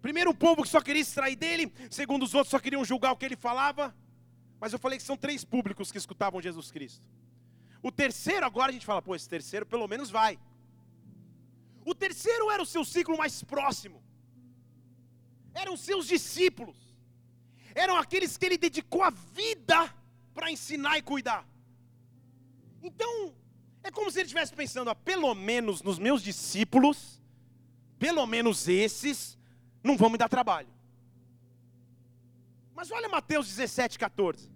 [0.03, 3.17] Primeiro, um povo que só queria extrair dele, segundo os outros, só queriam julgar o
[3.17, 3.95] que ele falava.
[4.59, 7.05] Mas eu falei que são três públicos que escutavam Jesus Cristo.
[7.83, 10.39] O terceiro, agora a gente fala, pô, esse terceiro pelo menos vai.
[11.91, 14.01] O terceiro era o seu ciclo mais próximo,
[15.53, 16.77] eram seus discípulos,
[17.75, 19.79] eram aqueles que ele dedicou a vida
[20.33, 21.45] para ensinar e cuidar.
[22.81, 23.35] Então,
[23.83, 27.21] é como se ele estivesse pensando, ah, pelo menos nos meus discípulos,
[27.99, 29.37] pelo menos esses,
[29.83, 30.73] não vão me dar trabalho.
[32.73, 34.49] Mas olha Mateus 17, 14.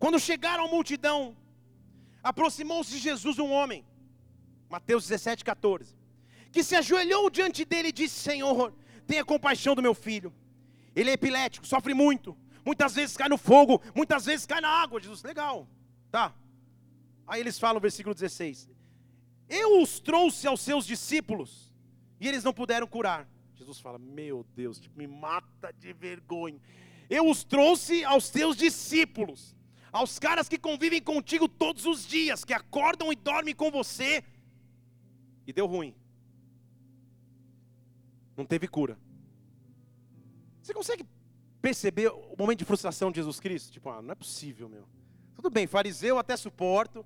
[0.00, 1.36] Quando chegaram à multidão,
[2.22, 3.84] aproximou-se de Jesus um homem,
[4.70, 5.94] Mateus 17, 14,
[6.50, 8.72] que se ajoelhou diante dele e disse: Senhor,
[9.06, 10.32] tenha compaixão do meu filho.
[10.96, 12.34] Ele é epilético, sofre muito,
[12.64, 14.98] muitas vezes cai no fogo, muitas vezes cai na água.
[14.98, 15.68] Jesus, legal,
[16.10, 16.34] tá.
[17.26, 18.70] Aí eles falam, versículo 16:
[19.50, 21.70] Eu os trouxe aos seus discípulos
[22.18, 23.28] e eles não puderam curar.
[23.54, 26.58] Jesus fala: Meu Deus, me mata de vergonha.
[27.10, 29.54] Eu os trouxe aos teus discípulos
[29.92, 34.22] aos caras que convivem contigo todos os dias, que acordam e dormem com você,
[35.46, 35.94] e deu ruim.
[38.36, 38.98] Não teve cura.
[40.62, 41.04] Você consegue
[41.60, 43.72] perceber o momento de frustração de Jesus Cristo?
[43.72, 44.86] Tipo, ah, não é possível, meu.
[45.34, 47.04] Tudo bem, fariseu até suporto.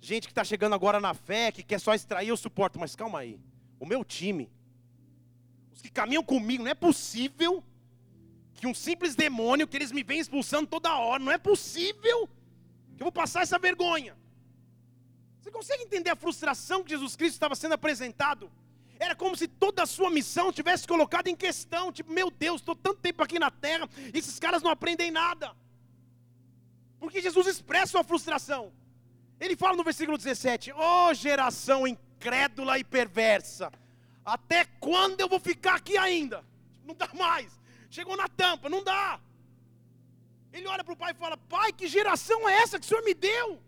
[0.00, 2.78] Gente que está chegando agora na fé, que quer só extrair, eu suporto.
[2.78, 3.38] Mas calma aí.
[3.78, 4.50] O meu time,
[5.72, 7.62] os que caminham comigo, não é possível
[8.60, 12.28] que um simples demônio que eles me vêm expulsando toda hora, não é possível
[12.94, 14.14] que eu vou passar essa vergonha.
[15.40, 18.52] Você consegue entender a frustração que Jesus Cristo estava sendo apresentado?
[18.98, 21.90] Era como se toda a sua missão tivesse colocado em questão.
[21.90, 25.56] Tipo, meu Deus, estou tanto tempo aqui na terra, e esses caras não aprendem nada.
[26.98, 28.70] Porque Jesus expressa sua frustração.
[29.40, 33.72] Ele fala no versículo 17: Ó oh, geração incrédula e perversa,
[34.22, 36.44] até quando eu vou ficar aqui ainda?
[36.84, 37.58] Não dá mais.
[37.96, 39.20] Chegou na tampa, não dá.
[40.52, 43.04] Ele olha para o pai e fala: Pai, que geração é essa que o Senhor
[43.04, 43.60] me deu?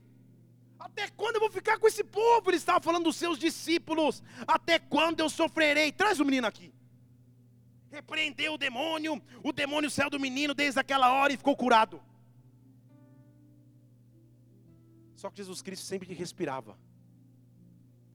[0.78, 2.50] Até quando eu vou ficar com esse povo?
[2.50, 4.22] Ele estava falando dos seus discípulos.
[4.46, 5.92] Até quando eu sofrerei?
[5.92, 6.72] Traz o menino aqui.
[7.90, 9.22] Repreendeu o demônio.
[9.42, 12.02] O demônio saiu do menino desde aquela hora e ficou curado.
[15.14, 16.76] Só que Jesus Cristo sempre respirava.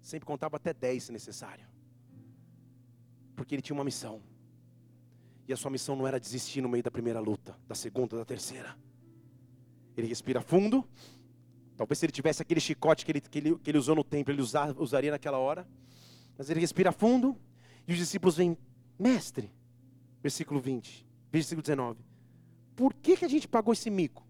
[0.02, 1.66] Sempre contava até 10 se necessário.
[3.36, 4.22] Porque ele tinha uma missão.
[5.48, 8.26] E a sua missão não era desistir no meio da primeira luta, da segunda, da
[8.26, 8.78] terceira.
[9.96, 10.88] Ele respira fundo.
[11.78, 14.34] Talvez se ele tivesse aquele chicote que ele, que ele, que ele usou no templo,
[14.34, 15.68] ele usar, usaria naquela hora.
[16.38, 17.36] Mas ele respira fundo.
[17.88, 18.58] E os discípulos vêm,
[19.00, 19.50] mestre,
[20.22, 22.04] versículo 20, versículo 19.
[22.76, 24.28] Por que, que a gente pagou esse mico?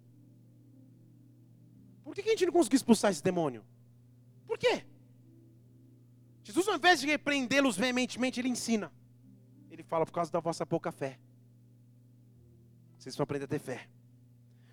[2.04, 3.66] Por que, que a gente não conseguiu expulsar esse demônio?
[4.46, 4.86] Por quê?
[6.44, 8.92] Jesus, ao invés de repreendê-los veementemente, ele ensina.
[9.78, 11.20] Ele fala por causa da vossa pouca fé.
[12.98, 13.88] Vocês vão aprender a ter fé.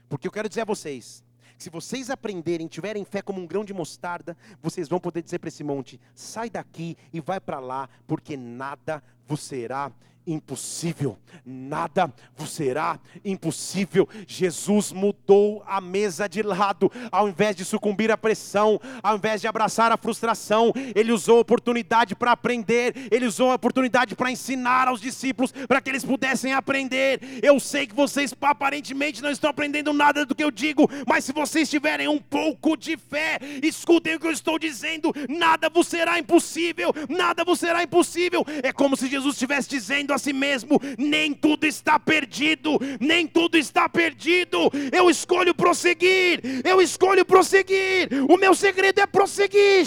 [0.09, 1.23] Porque eu quero dizer a vocês,
[1.59, 5.49] se vocês aprenderem, tiverem fé como um grão de mostarda, vocês vão poder dizer para
[5.49, 9.93] esse monte: sai daqui e vai para lá, porque nada vos será
[10.27, 14.09] impossível, nada vos será impossível.
[14.27, 19.47] Jesus mudou a mesa de lado, ao invés de sucumbir à pressão, ao invés de
[19.47, 24.89] abraçar a frustração, ele usou a oportunidade para aprender, ele usou a oportunidade para ensinar
[24.89, 27.20] aos discípulos, para que eles pudessem aprender.
[27.43, 31.33] Eu sei que vocês aparentemente não estão aprendendo nada do que eu digo, mas se
[31.33, 36.18] vocês tiverem um pouco de fé, escutem o que eu estou dizendo: nada vos será
[36.18, 38.45] impossível, nada vos será impossível.
[38.62, 43.57] É como se Jesus estivesse dizendo a si mesmo: nem tudo está perdido, nem tudo
[43.57, 44.71] está perdido.
[44.93, 48.09] Eu escolho prosseguir, eu escolho prosseguir.
[48.29, 49.85] O meu segredo é prosseguir.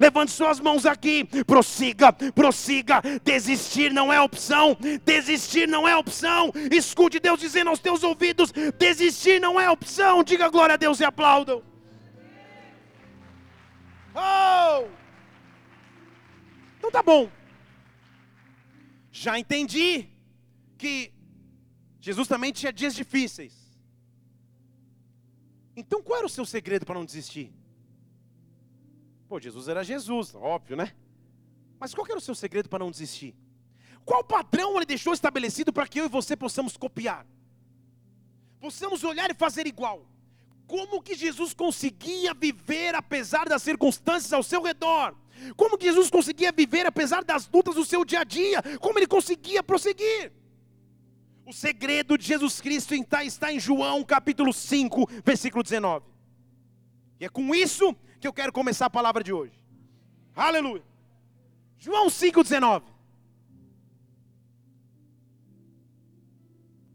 [0.00, 3.02] Levante suas mãos aqui, prossiga, prossiga.
[3.24, 6.52] Desistir não é opção, desistir não é opção.
[6.70, 10.22] Escute Deus dizendo aos teus ouvidos: desistir não é opção.
[10.22, 11.62] Diga glória a Deus e aplaudam.
[14.14, 14.86] Oh!
[16.78, 17.30] Então tá bom.
[19.24, 20.08] Já entendi
[20.76, 21.12] que
[22.00, 23.54] Jesus também tinha dias difíceis.
[25.74, 27.52] Então qual era o seu segredo para não desistir?
[29.28, 30.94] Pô, Jesus era Jesus, óbvio, né?
[31.80, 33.34] Mas qual era o seu segredo para não desistir?
[34.04, 37.26] Qual padrão ele deixou estabelecido para que eu e você possamos copiar?
[38.60, 40.06] Possamos olhar e fazer igual.
[40.68, 45.16] Como que Jesus conseguia viver apesar das circunstâncias ao seu redor?
[45.56, 48.62] Como que Jesus conseguia viver apesar das lutas do seu dia a dia?
[48.80, 50.32] Como ele conseguia prosseguir?
[51.46, 56.04] O segredo de Jesus Cristo está em João capítulo 5, versículo 19.
[57.20, 59.58] E é com isso que eu quero começar a palavra de hoje.
[60.34, 60.84] Aleluia.
[61.78, 62.84] João 5, 19.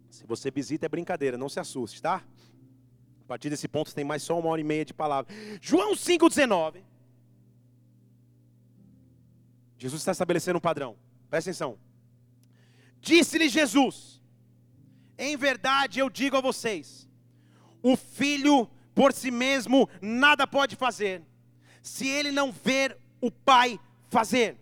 [0.09, 2.23] Se você visita é brincadeira, não se assuste, tá?
[3.23, 5.33] A partir desse ponto tem mais só uma hora e meia de palavra.
[5.61, 6.83] João 5, 19.
[9.83, 10.95] Jesus está estabelecendo um padrão.
[11.29, 11.77] Presta atenção.
[13.01, 14.21] Disse-lhe Jesus:
[15.17, 17.05] Em verdade eu digo a vocês,
[17.81, 21.21] o filho por si mesmo nada pode fazer,
[21.81, 23.77] se ele não ver o pai
[24.09, 24.55] fazer.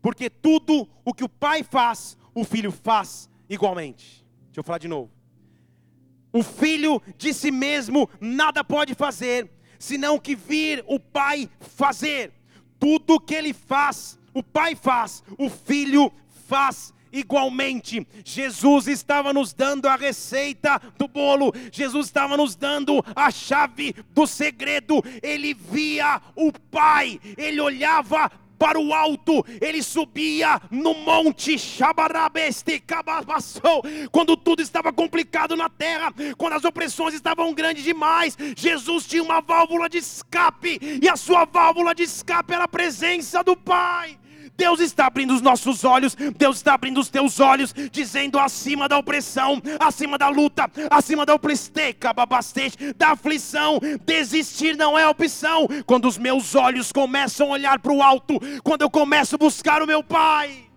[0.00, 4.24] Porque tudo o que o pai faz, o filho faz igualmente.
[4.44, 5.10] Deixa eu falar de novo.
[6.32, 12.32] O filho de si mesmo nada pode fazer, senão que vir o pai fazer.
[12.78, 16.12] Tudo que ele faz, o pai faz, o filho
[16.48, 18.06] faz igualmente.
[18.24, 24.26] Jesus estava nos dando a receita do bolo, Jesus estava nos dando a chave do
[24.26, 25.02] segredo.
[25.22, 31.56] Ele via o Pai, ele olhava para o alto, ele subia no monte
[34.12, 39.40] quando tudo estava complicado na terra, quando as opressões estavam grandes demais, Jesus tinha uma
[39.40, 44.16] válvula de escape, e a sua válvula de escape era a presença do Pai.
[44.62, 48.96] Deus está abrindo os nossos olhos, Deus está abrindo os teus olhos, dizendo acima da
[48.96, 55.66] opressão, acima da luta, acima da opresteca, babastete, da aflição, desistir não é opção.
[55.84, 59.82] Quando os meus olhos começam a olhar para o alto, quando eu começo a buscar
[59.82, 60.70] o meu Pai.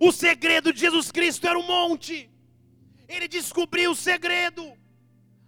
[0.00, 2.30] O segredo de Jesus Cristo era o monte.
[3.08, 4.64] Ele descobriu o segredo.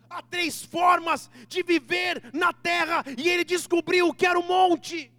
[0.09, 5.13] Há três formas de viver na terra e ele descobriu que era o monte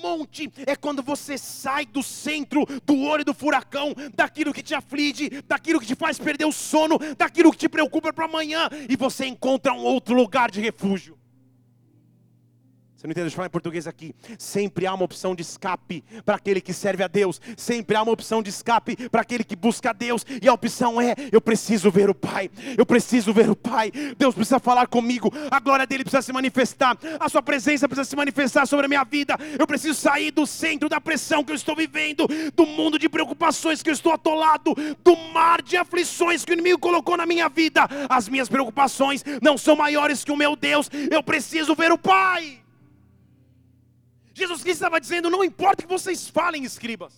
[0.00, 5.42] monte é quando você sai do centro do olho do furacão, daquilo que te aflige,
[5.46, 9.26] daquilo que te faz perder o sono, daquilo que te preocupa para amanhã, e você
[9.26, 11.19] encontra um outro lugar de refúgio.
[13.00, 13.24] Você não entende?
[13.24, 14.14] Deixa eu falar em português aqui.
[14.38, 17.40] Sempre há uma opção de escape para aquele que serve a Deus.
[17.56, 20.26] Sempre há uma opção de escape para aquele que busca a Deus.
[20.42, 22.50] E a opção é: eu preciso ver o Pai.
[22.76, 23.90] Eu preciso ver o Pai.
[24.18, 25.32] Deus precisa falar comigo.
[25.50, 26.98] A glória dele precisa se manifestar.
[27.18, 29.34] A sua presença precisa se manifestar sobre a minha vida.
[29.58, 33.82] Eu preciso sair do centro da pressão que eu estou vivendo, do mundo de preocupações
[33.82, 37.88] que eu estou atolado, do mar de aflições que o inimigo colocou na minha vida.
[38.10, 40.90] As minhas preocupações não são maiores que o meu Deus.
[41.10, 42.60] Eu preciso ver o Pai.
[44.40, 47.14] Jesus Cristo estava dizendo: não importa o que vocês falem, escribas,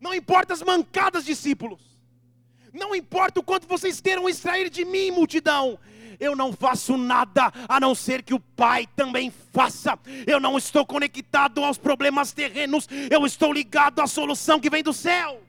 [0.00, 1.80] não importa as mancadas, discípulos,
[2.72, 5.78] não importa o quanto vocês queiram extrair de mim, multidão,
[6.20, 9.98] eu não faço nada a não ser que o Pai também faça.
[10.26, 14.92] Eu não estou conectado aos problemas terrenos, eu estou ligado à solução que vem do
[14.92, 15.40] céu.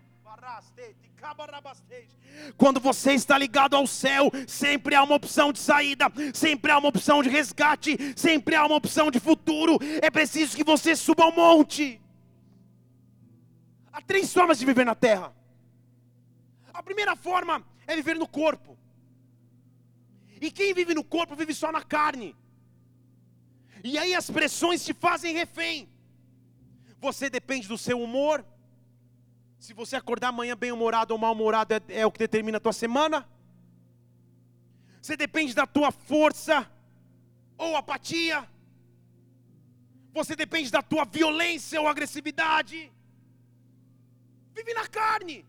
[2.57, 6.89] Quando você está ligado ao céu, sempre há uma opção de saída, sempre há uma
[6.89, 9.77] opção de resgate, sempre há uma opção de futuro.
[10.01, 12.01] É preciso que você suba ao monte.
[13.91, 15.33] Há três formas de viver na terra.
[16.73, 18.77] A primeira forma é viver no corpo.
[20.41, 22.35] E quem vive no corpo vive só na carne.
[23.83, 25.89] E aí as pressões te fazem refém.
[26.99, 28.45] Você depende do seu humor,
[29.59, 33.27] se você acordar amanhã bem-humorado ou mal-humorado é, é o que determina a tua semana.
[35.01, 36.69] Você depende da tua força
[37.57, 38.47] ou apatia.
[40.13, 42.91] Você depende da tua violência ou agressividade.
[44.55, 45.45] Vive na carne.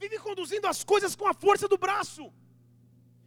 [0.00, 2.32] Vive conduzindo as coisas com a força do braço.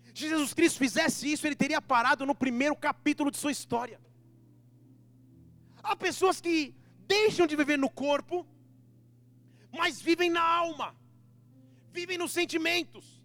[0.04, 4.00] Se Jesus Cristo fizesse isso, ele teria parado no primeiro capítulo de sua história.
[5.82, 6.76] Há pessoas que
[7.08, 8.46] deixam de viver no corpo
[9.78, 10.96] mas vivem na alma,
[11.92, 13.16] vivem nos sentimentos.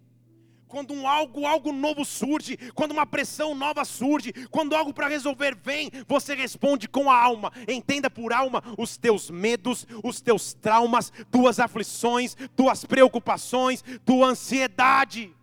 [0.67, 5.53] Quando um algo, algo novo surge, quando uma pressão nova surge, quando algo para resolver
[5.53, 7.51] vem, você responde com a alma.
[7.67, 15.35] Entenda por alma os teus medos, os teus traumas, tuas aflições, tuas preocupações, tua ansiedade.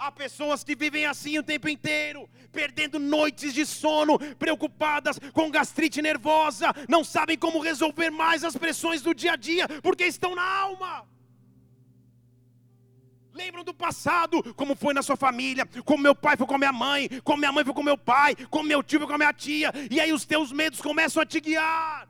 [0.00, 6.00] Há pessoas que vivem assim o tempo inteiro, perdendo noites de sono, preocupadas com gastrite
[6.00, 10.42] nervosa, não sabem como resolver mais as pressões do dia a dia, porque estão na
[10.42, 11.06] alma.
[13.34, 16.72] Lembram do passado, como foi na sua família, como meu pai foi com a minha
[16.72, 19.34] mãe, como minha mãe foi com meu pai, como meu tio foi com a minha
[19.34, 22.08] tia, e aí os teus medos começam a te guiar.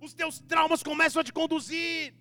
[0.00, 2.12] os teus traumas começam a te conduzir.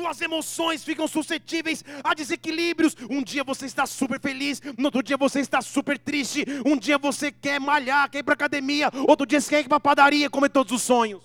[0.00, 2.96] Tuas emoções ficam suscetíveis a desequilíbrios.
[3.10, 6.42] Um dia você está super feliz, no outro dia você está super triste.
[6.64, 9.78] Um dia você quer malhar, quer ir para academia, outro dia você quer ir para
[9.78, 11.22] padaria comer todos os sonhos.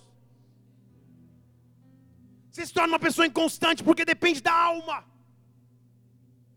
[2.52, 5.06] Você se torna uma pessoa inconstante porque depende da alma.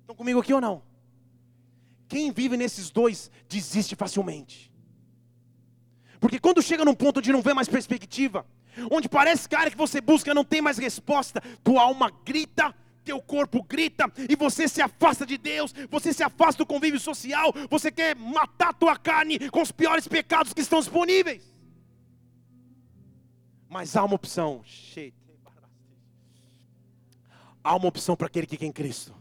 [0.01, 0.83] Estão comigo aqui ou não?
[2.09, 4.73] Quem vive nesses dois desiste facilmente.
[6.19, 8.45] Porque quando chega num ponto onde não vê mais perspectiva,
[8.91, 12.75] onde parece que a área que você busca não tem mais resposta, tua alma grita,
[13.05, 17.55] teu corpo grita e você se afasta de Deus, você se afasta do convívio social,
[17.71, 21.43] você quer matar tua carne com os piores pecados que estão disponíveis.
[23.69, 24.63] Mas há uma opção.
[27.63, 29.15] Há uma opção para aquele que quer em Cristo.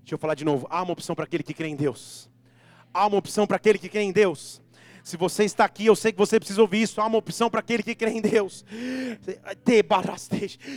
[0.00, 0.66] Deixa eu falar de novo.
[0.68, 2.28] Há uma opção para aquele que crê em Deus.
[2.92, 4.62] Há uma opção para aquele que crê em Deus.
[5.04, 6.98] Se você está aqui, eu sei que você precisa ouvir isso.
[6.98, 8.64] Há uma opção para aquele que crê em Deus.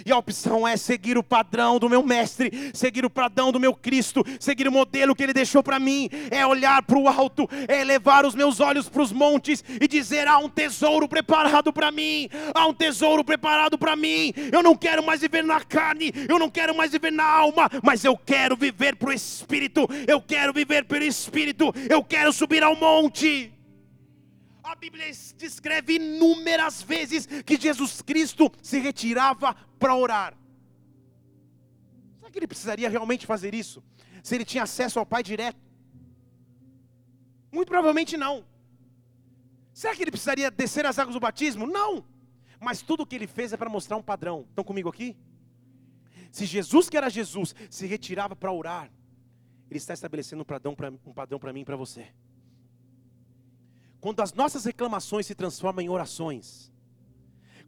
[0.05, 3.73] E a opção é seguir o padrão do meu mestre, seguir o padrão do meu
[3.73, 6.09] Cristo, seguir o modelo que ele deixou para mim.
[6.29, 10.27] É olhar para o alto, é elevar os meus olhos para os montes e dizer:
[10.27, 12.27] há um tesouro preparado para mim.
[12.53, 14.33] Há um tesouro preparado para mim.
[14.51, 18.03] Eu não quero mais viver na carne, eu não quero mais viver na alma, mas
[18.03, 19.87] eu quero viver para o Espírito.
[20.05, 21.73] Eu quero viver pelo Espírito.
[21.89, 23.56] Eu quero subir ao monte.
[24.67, 25.05] A Bíblia
[25.37, 30.37] descreve inúmeras vezes que Jesus Cristo se retirava para orar.
[32.17, 33.81] Será que ele precisaria realmente fazer isso?
[34.21, 35.57] Se ele tinha acesso ao Pai direto?
[37.49, 38.45] Muito provavelmente não.
[39.73, 41.65] Será que ele precisaria descer as águas do batismo?
[41.65, 42.03] Não.
[42.59, 44.45] Mas tudo o que ele fez é para mostrar um padrão.
[44.49, 45.15] Estão comigo aqui?
[46.29, 48.91] Se Jesus, que era Jesus, se retirava para orar,
[49.69, 52.07] ele está estabelecendo um padrão para mim e para você.
[53.99, 56.71] Quando as nossas reclamações se transformam em orações,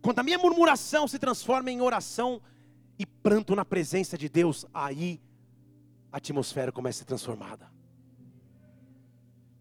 [0.01, 2.41] quando a minha murmuração se transforma em oração
[2.97, 5.21] e pranto na presença de Deus, aí
[6.11, 7.69] a atmosfera começa a ser transformada.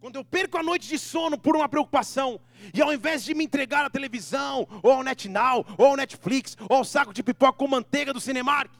[0.00, 2.40] Quando eu perco a noite de sono por uma preocupação,
[2.72, 6.76] e ao invés de me entregar à televisão, ou ao NetNow, ou ao Netflix, ou
[6.76, 8.70] ao saco de pipoca com manteiga do Cinemark,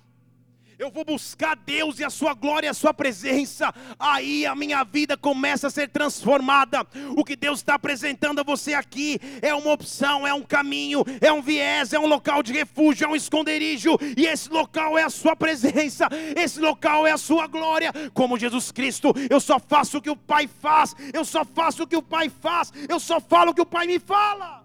[0.79, 5.16] eu vou buscar Deus e a Sua glória a Sua presença, aí a minha vida
[5.16, 6.87] começa a ser transformada.
[7.16, 11.33] O que Deus está apresentando a você aqui é uma opção, é um caminho, é
[11.33, 15.11] um viés, é um local de refúgio, é um esconderijo, e esse local é a
[15.11, 17.93] Sua presença, esse local é a Sua glória.
[18.14, 21.87] Como Jesus Cristo, eu só faço o que o Pai faz, eu só faço o
[21.87, 24.64] que o Pai faz, eu só falo o que o Pai me fala.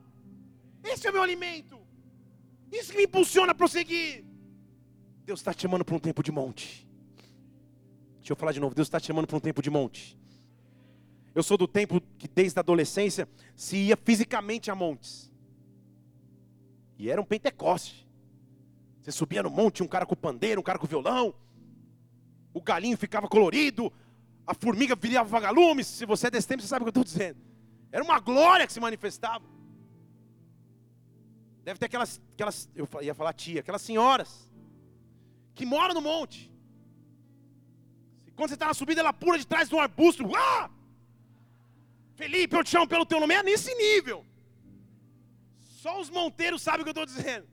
[0.84, 1.80] Esse é o meu alimento,
[2.72, 4.33] isso que me impulsiona a prosseguir.
[5.26, 6.88] Deus está te chamando para um tempo de monte.
[8.18, 8.76] Deixa eu falar de novo.
[8.76, 10.18] Deus está te chamando para um tempo de monte.
[11.34, 15.32] Eu sou do tempo que desde a adolescência se ia fisicamente a montes.
[16.98, 18.08] E era um pentecoste.
[19.02, 21.34] Você subia no monte, um cara com pandeiro, um cara com violão.
[22.54, 23.92] O galinho ficava colorido.
[24.46, 25.88] A formiga virava vagalumes.
[25.88, 27.40] Se você é desse tempo, você sabe o que eu estou dizendo.
[27.92, 29.46] Era uma glória que se manifestava.
[31.64, 34.52] Deve ter aquelas, aquelas, eu ia falar tia, aquelas senhoras
[35.56, 36.52] que mora no monte.
[38.36, 40.24] Quando você está na subida, ela pula de trás de um arbusto.
[40.36, 40.70] Ah!
[42.16, 43.34] Felipe, eu te chamo pelo teu nome.
[43.34, 44.26] É nesse nível.
[45.60, 47.48] Só os monteiros sabem o que eu estou dizendo.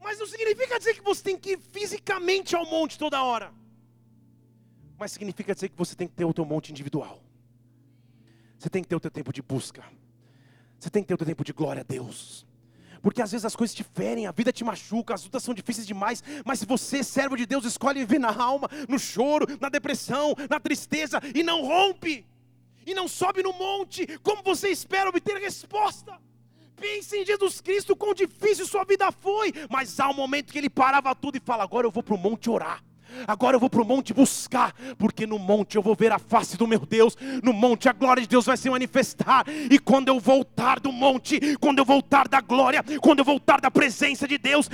[0.00, 3.52] Mas não significa dizer que você tem que ir fisicamente ao monte toda hora.
[4.98, 7.22] Mas significa dizer que você tem que ter o teu monte individual.
[8.58, 9.82] Você tem que ter o teu tempo de busca.
[10.78, 12.46] Você tem que ter o teu tempo de glória a Deus.
[13.02, 15.86] Porque às vezes as coisas te ferem, a vida te machuca, as lutas são difíceis
[15.86, 20.34] demais, mas se você, servo de Deus, escolhe viver na alma, no choro, na depressão,
[20.48, 22.24] na tristeza, e não rompe,
[22.86, 26.16] e não sobe no monte, como você espera obter resposta?
[26.76, 30.70] Pense em Jesus Cristo, quão difícil sua vida foi, mas há um momento que ele
[30.70, 32.82] parava tudo e fala: Agora eu vou para o monte orar.
[33.26, 36.56] Agora eu vou para o monte buscar, porque no monte eu vou ver a face
[36.56, 40.20] do meu Deus, no monte a glória de Deus vai se manifestar, e quando eu
[40.20, 44.68] voltar do monte, quando eu voltar da glória, quando eu voltar da presença de Deus,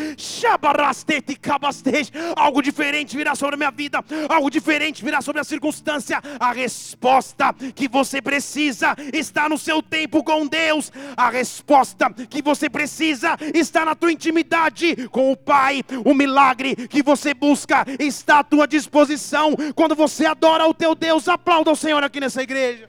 [2.36, 6.20] algo diferente virá sobre a minha vida, algo diferente virá sobre a circunstância.
[6.38, 12.68] A resposta que você precisa está no seu tempo com Deus, a resposta que você
[12.68, 18.40] precisa está na tua intimidade com o Pai, o milagre que você busca está está
[18.40, 19.46] à tua disposição.
[19.74, 22.88] Quando você adora o teu Deus, aplauda o Senhor aqui nessa igreja.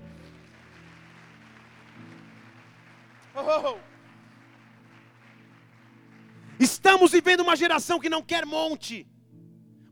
[3.35, 3.77] Oh.
[6.59, 9.07] Estamos vivendo uma geração que não quer monte,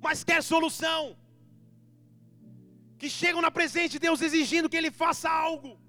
[0.01, 1.15] mas quer solução.
[2.99, 5.79] Que chegam na presença de Deus exigindo que Ele faça algo.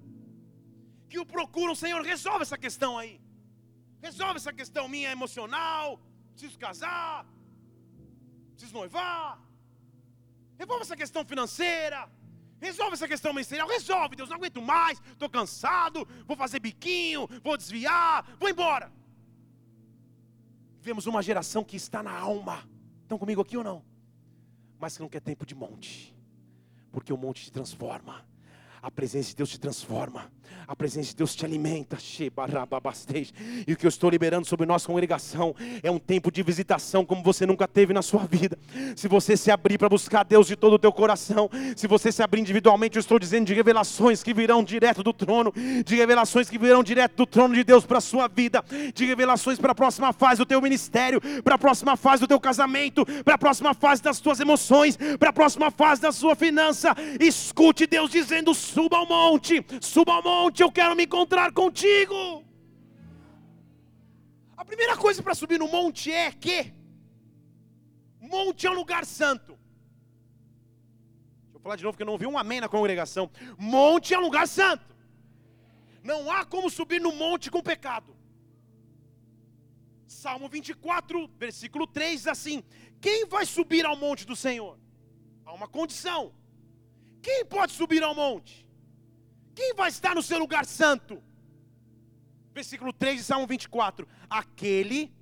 [1.08, 3.20] Que o procuram, Senhor, resolve essa questão aí.
[4.00, 6.00] Resolve essa questão minha emocional.
[6.32, 7.26] Preciso casar.
[8.52, 9.47] Preciso noivar.
[10.58, 12.08] Resolve essa questão financeira.
[12.60, 13.68] Resolve essa questão ministerial.
[13.68, 14.28] Resolve, Deus.
[14.28, 15.00] Não aguento mais.
[15.12, 16.06] Estou cansado.
[16.26, 17.28] Vou fazer biquinho.
[17.42, 18.26] Vou desviar.
[18.38, 18.92] Vou embora.
[20.80, 22.68] Vemos uma geração que está na alma.
[23.02, 23.84] Estão comigo aqui ou não?
[24.78, 26.14] Mas que não quer tempo de monte.
[26.90, 28.27] Porque o monte te transforma.
[28.82, 30.30] A presença de Deus te transforma.
[30.66, 31.96] A presença de Deus te alimenta.
[33.66, 37.22] E o que eu estou liberando sobre nossa congregação é um tempo de visitação como
[37.22, 38.58] você nunca teve na sua vida.
[38.94, 42.22] Se você se abrir para buscar Deus de todo o teu coração, se você se
[42.22, 45.54] abrir individualmente, eu estou dizendo de revelações que virão direto do trono,
[45.84, 48.62] de revelações que virão direto do trono de Deus para a sua vida,
[48.94, 52.38] de revelações para a próxima fase do teu ministério, para a próxima fase do teu
[52.38, 56.94] casamento, para a próxima fase das tuas emoções, para a próxima fase da sua finança.
[57.18, 62.18] Escute Deus dizendo: suba ao monte, suba ao monte, eu quero me encontrar contigo.
[64.56, 66.58] A primeira coisa para subir no monte é que
[68.28, 69.52] monte é um lugar santo.
[71.42, 73.30] Deixa eu falar de novo que eu não ouvi um amém na congregação.
[73.58, 74.86] Monte é um lugar santo.
[76.02, 78.16] Não há como subir no monte com pecado.
[80.06, 82.62] Salmo 24, versículo 3 diz assim:
[83.00, 84.78] Quem vai subir ao monte do Senhor?
[85.44, 86.32] Há uma condição.
[87.22, 88.66] Quem pode subir ao monte?
[89.54, 91.22] Quem vai estar no seu lugar santo?
[92.54, 95.12] Versículo 3 de Salmo 24: Aquele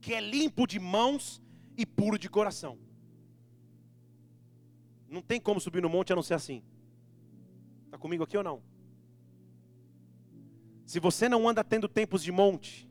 [0.00, 1.42] que é limpo de mãos
[1.76, 2.78] e puro de coração.
[5.08, 6.62] Não tem como subir no monte a não ser assim.
[7.86, 8.62] Está comigo aqui ou não?
[10.84, 12.88] Se você não anda tendo tempos de monte,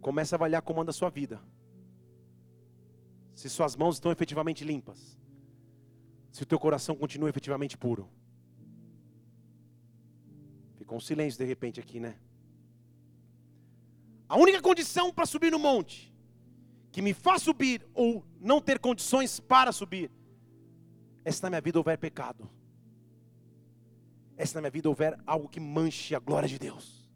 [0.00, 1.40] comece a avaliar como anda a sua vida.
[3.34, 5.18] Se suas mãos estão efetivamente limpas.
[6.36, 8.06] Se o teu coração continua efetivamente puro.
[10.76, 12.14] Ficou um silêncio de repente aqui, né?
[14.28, 16.14] A única condição para subir no monte,
[16.92, 20.10] que me faz subir ou não ter condições para subir,
[21.24, 22.46] é se na minha vida houver pecado.
[24.36, 27.08] É se na minha vida houver algo que manche a glória de Deus.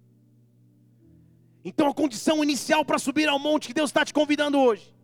[1.62, 4.97] Então a condição inicial para subir ao monte que Deus está te convidando hoje,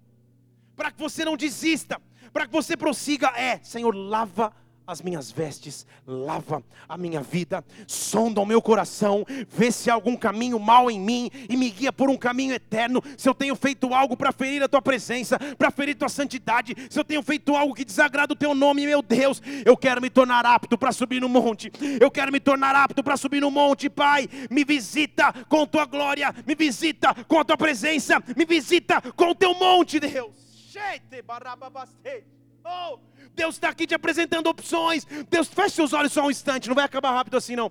[0.74, 2.00] para que você não desista,
[2.32, 4.52] para que você prossiga, é: Senhor, lava
[4.86, 10.16] as minhas vestes, lava a minha vida, sonda o meu coração, vê se há algum
[10.16, 13.02] caminho mal em mim e me guia por um caminho eterno.
[13.18, 16.98] Se eu tenho feito algo para ferir a tua presença, para ferir tua santidade, se
[16.98, 20.46] eu tenho feito algo que desagrada o teu nome, meu Deus, eu quero me tornar
[20.46, 21.72] apto para subir no monte.
[22.00, 24.28] Eu quero me tornar apto para subir no monte, Pai.
[24.48, 29.34] Me visita com tua glória, me visita com a tua presença, me visita com o
[29.34, 30.45] teu monte, Deus.
[32.64, 32.98] Oh,
[33.34, 35.06] Deus está aqui te apresentando opções.
[35.30, 37.70] Deus, feche seus olhos só um instante, não vai acabar rápido assim não.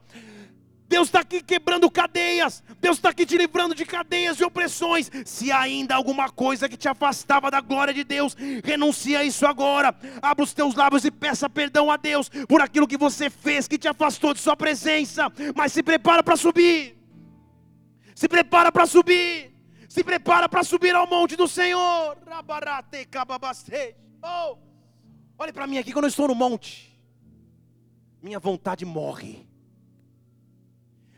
[0.88, 2.64] Deus está aqui quebrando cadeias.
[2.80, 5.10] Deus está aqui te livrando de cadeias e opressões.
[5.26, 9.95] Se ainda alguma coisa que te afastava da glória de Deus, renuncia a isso agora.
[10.22, 13.78] Abra os teus lábios e peça perdão a Deus por aquilo que você fez que
[13.78, 15.32] te afastou de Sua presença.
[15.56, 16.95] Mas se prepara para subir.
[18.14, 19.55] Se prepara para subir.
[19.96, 22.18] Se prepara para subir ao monte do Senhor.
[24.22, 24.58] Oh.
[25.38, 27.00] Olhe para mim aqui quando eu estou no monte.
[28.22, 29.48] Minha vontade morre.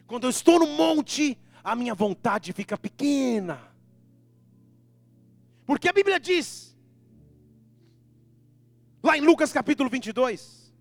[0.05, 3.59] Quando eu estou no monte, a minha vontade fica pequena.
[5.65, 6.77] Porque a Bíblia diz,
[9.01, 10.71] lá em Lucas capítulo 22,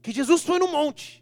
[0.00, 1.21] que Jesus foi no monte.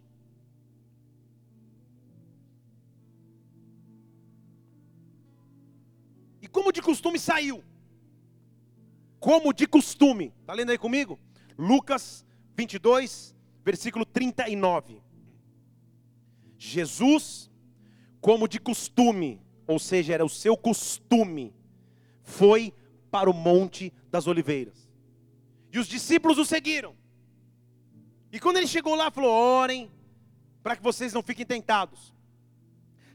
[6.51, 7.65] Como de costume saiu
[9.21, 10.33] como de costume.
[10.41, 11.21] Está lendo aí comigo?
[11.57, 12.25] Lucas
[12.57, 15.03] 22, versículo 39.
[16.59, 17.51] Jesus,
[18.21, 21.55] como de costume, ou seja, era o seu costume,
[22.23, 22.75] foi
[23.11, 24.89] para o Monte das Oliveiras.
[25.71, 26.97] E os discípulos o seguiram.
[28.33, 29.91] E quando ele chegou lá, falou: Orem,
[30.63, 32.15] para que vocês não fiquem tentados.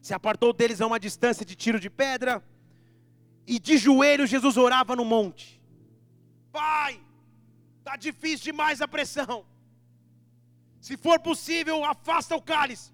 [0.01, 2.43] Se apartou deles a uma distância de tiro de pedra,
[3.47, 5.61] e de joelhos Jesus orava no monte.
[6.51, 6.99] Pai,
[7.79, 9.45] está difícil demais a pressão.
[10.79, 12.91] Se for possível, afasta o cálice.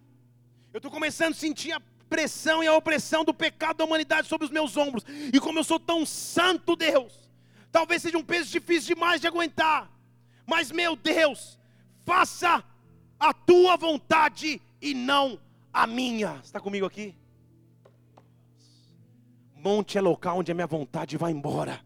[0.73, 4.45] Eu estou começando a sentir a pressão e a opressão do pecado da humanidade sobre
[4.45, 5.05] os meus ombros.
[5.33, 7.13] E como eu sou tão santo, Deus,
[7.71, 9.89] talvez seja um peso difícil demais de aguentar.
[10.45, 11.57] Mas, meu Deus,
[12.05, 12.63] faça
[13.19, 15.39] a tua vontade e não
[15.71, 16.41] a minha.
[16.43, 17.15] Está comigo aqui?
[19.63, 21.81] Monte é local onde a minha vontade vai embora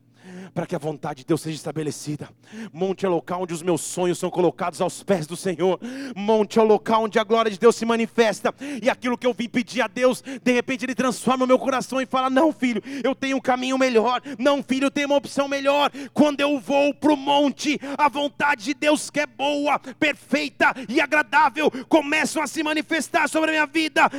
[0.54, 2.30] para que a vontade de Deus seja estabelecida.
[2.72, 5.80] Monte é o local onde os meus sonhos são colocados aos pés do Senhor.
[6.16, 8.54] Monte é o local onde a glória de Deus se manifesta.
[8.82, 12.02] E aquilo que eu vim pedir a Deus, de repente Ele transforma o meu coração
[12.02, 14.22] e fala: Não, filho, eu tenho um caminho melhor.
[14.38, 15.92] Não, filho, eu tenho uma opção melhor.
[16.14, 21.00] Quando eu vou para o monte, a vontade de Deus, que é boa, perfeita e
[21.00, 24.10] agradável, começam a se manifestar sobre a minha vida.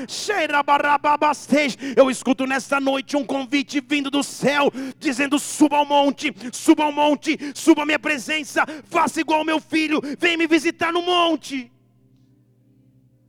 [1.96, 6.15] Eu escuto nesta noite um convite vindo do céu, dizendo: Suba ao monte,
[6.52, 11.02] suba ao monte, suba a minha presença, faça igual meu filho, vem me visitar no
[11.02, 11.70] monte.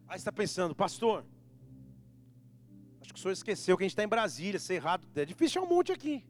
[0.07, 1.25] Aí está pensando, pastor,
[3.01, 5.61] acho que o senhor esqueceu que a gente está em Brasília, ser errado, é difícil
[5.61, 6.23] achar um monte aqui.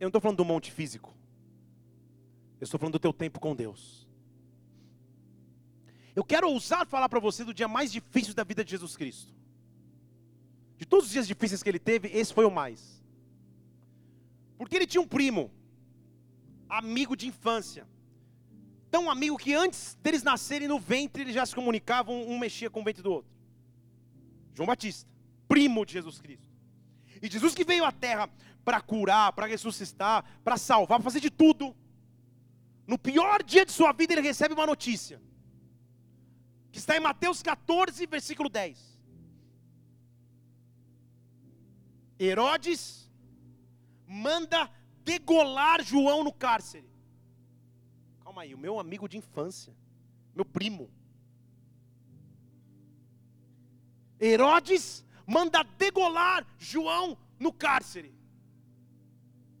[0.00, 1.14] Eu não estou falando do monte físico,
[2.60, 4.08] eu estou falando do teu tempo com Deus.
[6.14, 9.32] Eu quero ousar falar para você do dia mais difícil da vida de Jesus Cristo.
[10.76, 12.97] De todos os dias difíceis que ele teve, esse foi o mais.
[14.58, 15.50] Porque ele tinha um primo,
[16.68, 17.86] amigo de infância.
[18.90, 22.80] Tão amigo que antes deles nascerem no ventre, eles já se comunicavam, um mexia com
[22.80, 23.30] o ventre do outro.
[24.54, 25.08] João Batista,
[25.46, 26.48] primo de Jesus Cristo.
[27.22, 28.28] E Jesus que veio à terra
[28.64, 31.74] para curar, para ressuscitar, para salvar, para fazer de tudo.
[32.86, 35.22] No pior dia de sua vida, ele recebe uma notícia.
[36.72, 38.98] Que está em Mateus 14, versículo 10.
[42.18, 43.07] Herodes
[44.08, 44.70] manda
[45.04, 46.88] degolar João no cárcere.
[48.24, 49.76] Calma aí, o meu amigo de infância,
[50.34, 50.90] meu primo.
[54.18, 58.16] Herodes manda degolar João no cárcere.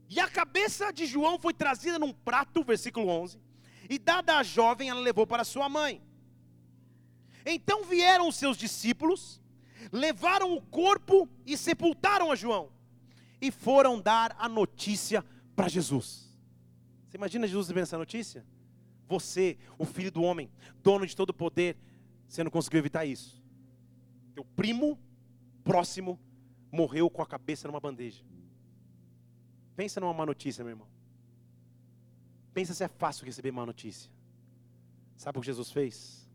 [0.08, 3.38] E a cabeça de João foi trazida num prato, versículo 11,
[3.90, 6.02] e dada à jovem, ela levou para sua mãe.
[7.44, 9.40] Então vieram os seus discípulos,
[9.92, 12.77] levaram o corpo e sepultaram a João
[13.40, 15.24] e foram dar a notícia
[15.54, 16.28] para Jesus.
[17.08, 18.44] Você imagina Jesus recebendo essa notícia?
[19.06, 20.50] Você, o filho do homem,
[20.82, 21.76] dono de todo o poder,
[22.28, 23.42] você não conseguiu evitar isso.
[24.34, 24.98] Teu primo
[25.64, 26.20] próximo
[26.70, 28.22] morreu com a cabeça numa bandeja.
[29.74, 30.88] Pensa numa má notícia, meu irmão.
[32.52, 34.10] Pensa se é fácil receber má notícia.
[35.16, 36.28] Sabe o que Jesus fez?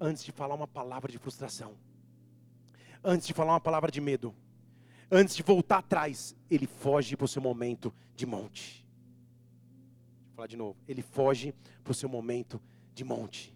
[0.00, 1.76] Antes de falar uma palavra de frustração,
[3.02, 4.34] antes de falar uma palavra de medo,
[5.10, 8.86] antes de voltar atrás, ele foge para o seu momento de monte.
[10.26, 10.76] Vou falar de novo.
[10.88, 12.60] Ele foge para o seu momento
[12.94, 13.54] de monte.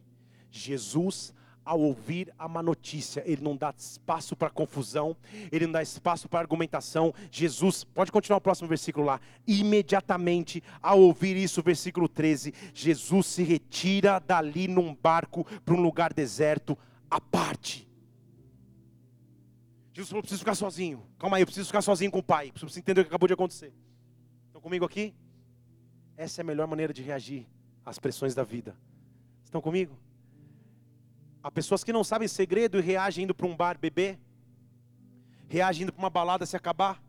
[0.51, 1.33] Jesus,
[1.65, 5.17] ao ouvir a má notícia, ele não dá espaço para confusão,
[5.53, 7.15] ele não dá espaço para argumentação.
[7.31, 9.21] Jesus, pode continuar o próximo versículo lá.
[9.47, 16.13] Imediatamente, ao ouvir isso, versículo 13, Jesus se retira dali num barco para um lugar
[16.13, 16.77] deserto
[17.11, 17.90] à parte.
[20.01, 21.07] Jesus falou: preciso ficar sozinho.
[21.19, 22.51] Calma aí, eu preciso ficar sozinho com o pai.
[22.51, 23.73] Preciso entender o que acabou de acontecer.
[24.47, 25.15] Estão comigo aqui?
[26.17, 27.47] Essa é a melhor maneira de reagir
[27.85, 28.75] às pressões da vida.
[29.45, 29.99] Estão comigo?
[31.43, 34.19] Há pessoas que não sabem segredo e reagem indo para um bar beber,
[35.49, 37.03] reagem indo para uma balada se acabar,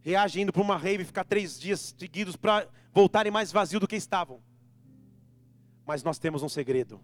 [0.00, 3.88] reagem indo para uma rave e ficar três dias seguidos para voltarem mais vazio do
[3.88, 4.42] que estavam.
[5.86, 7.00] Mas nós temos um segredo.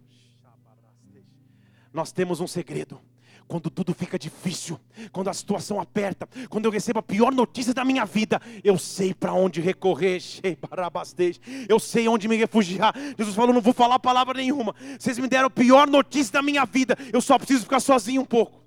[1.91, 3.01] Nós temos um segredo
[3.49, 4.79] quando tudo fica difícil,
[5.11, 9.11] quando a situação aperta, quando eu recebo a pior notícia da minha vida, eu sei
[9.11, 10.21] para onde recorrer,
[11.67, 12.93] eu sei onde me refugiar.
[13.17, 14.75] Jesus falou: não vou falar palavra nenhuma.
[14.99, 18.25] Vocês me deram a pior notícia da minha vida, eu só preciso ficar sozinho um
[18.25, 18.63] pouco.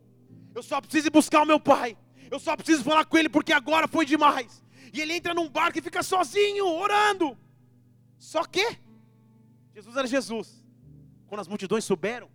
[0.52, 1.96] Eu só preciso ir buscar o meu pai.
[2.28, 4.64] Eu só preciso falar com ele porque agora foi demais.
[4.92, 7.38] E ele entra num barco e fica sozinho, orando.
[8.18, 8.78] Só que
[9.72, 10.64] Jesus era Jesus.
[11.28, 12.28] Quando as multidões souberam,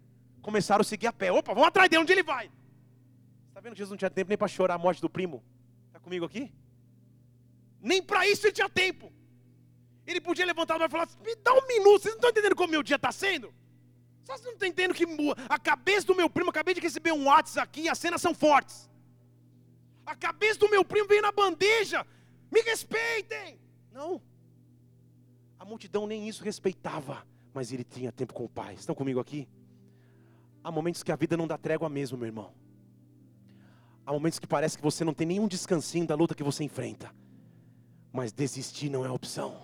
[0.48, 1.30] começaram a seguir a pé.
[1.30, 2.50] Opa, vamos atrás dele, onde ele vai?
[3.50, 5.44] Está vendo que Jesus não tinha tempo nem para chorar a morte do primo?
[5.88, 6.54] Está comigo aqui?
[7.82, 9.12] Nem para isso ele tinha tempo.
[10.06, 12.72] Ele podia levantar e falar: assim, me dá um minuto, vocês não estão entendendo como
[12.72, 13.54] meu dia está sendo?
[14.24, 15.06] Vocês não estão entendendo que
[15.50, 18.34] a cabeça do meu primo, acabei de receber um WhatsApp aqui e as cenas são
[18.34, 18.90] fortes.
[20.06, 22.08] A cabeça do meu primo veio na bandeja.
[22.50, 23.60] Me respeitem.
[23.92, 24.22] Não.
[25.60, 28.76] A multidão nem isso respeitava, mas ele tinha tempo com o pai.
[28.76, 29.46] Estão comigo aqui?
[30.68, 32.52] Há momentos que a vida não dá trégua mesmo, meu irmão.
[34.06, 37.10] Há momentos que parece que você não tem nenhum descansinho da luta que você enfrenta.
[38.12, 39.62] Mas desistir não é opção.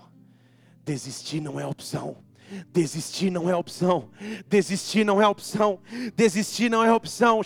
[0.82, 2.24] Desistir não é opção.
[2.72, 4.12] Desistir não é opção.
[4.48, 5.82] Desistir não é opção.
[6.16, 7.42] Desistir não é opção.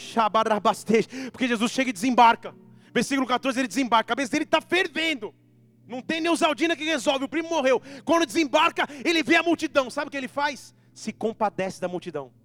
[1.31, 2.53] Porque Jesus chega e desembarca.
[2.93, 4.13] Versículo 14, ele desembarca.
[4.13, 5.33] A cabeça dele está fervendo.
[5.87, 7.25] Não tem Neusaldina que resolve.
[7.25, 7.81] O primo morreu.
[8.05, 9.89] Quando desembarca, ele vê a multidão.
[9.89, 10.75] Sabe o que ele faz?
[10.93, 12.36] Se compadece da multidão.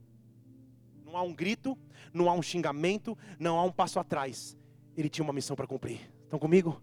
[1.12, 1.76] Não há um grito,
[2.10, 4.56] não há um xingamento, não há um passo atrás.
[4.96, 6.10] Ele tinha uma missão para cumprir.
[6.24, 6.80] Estão comigo?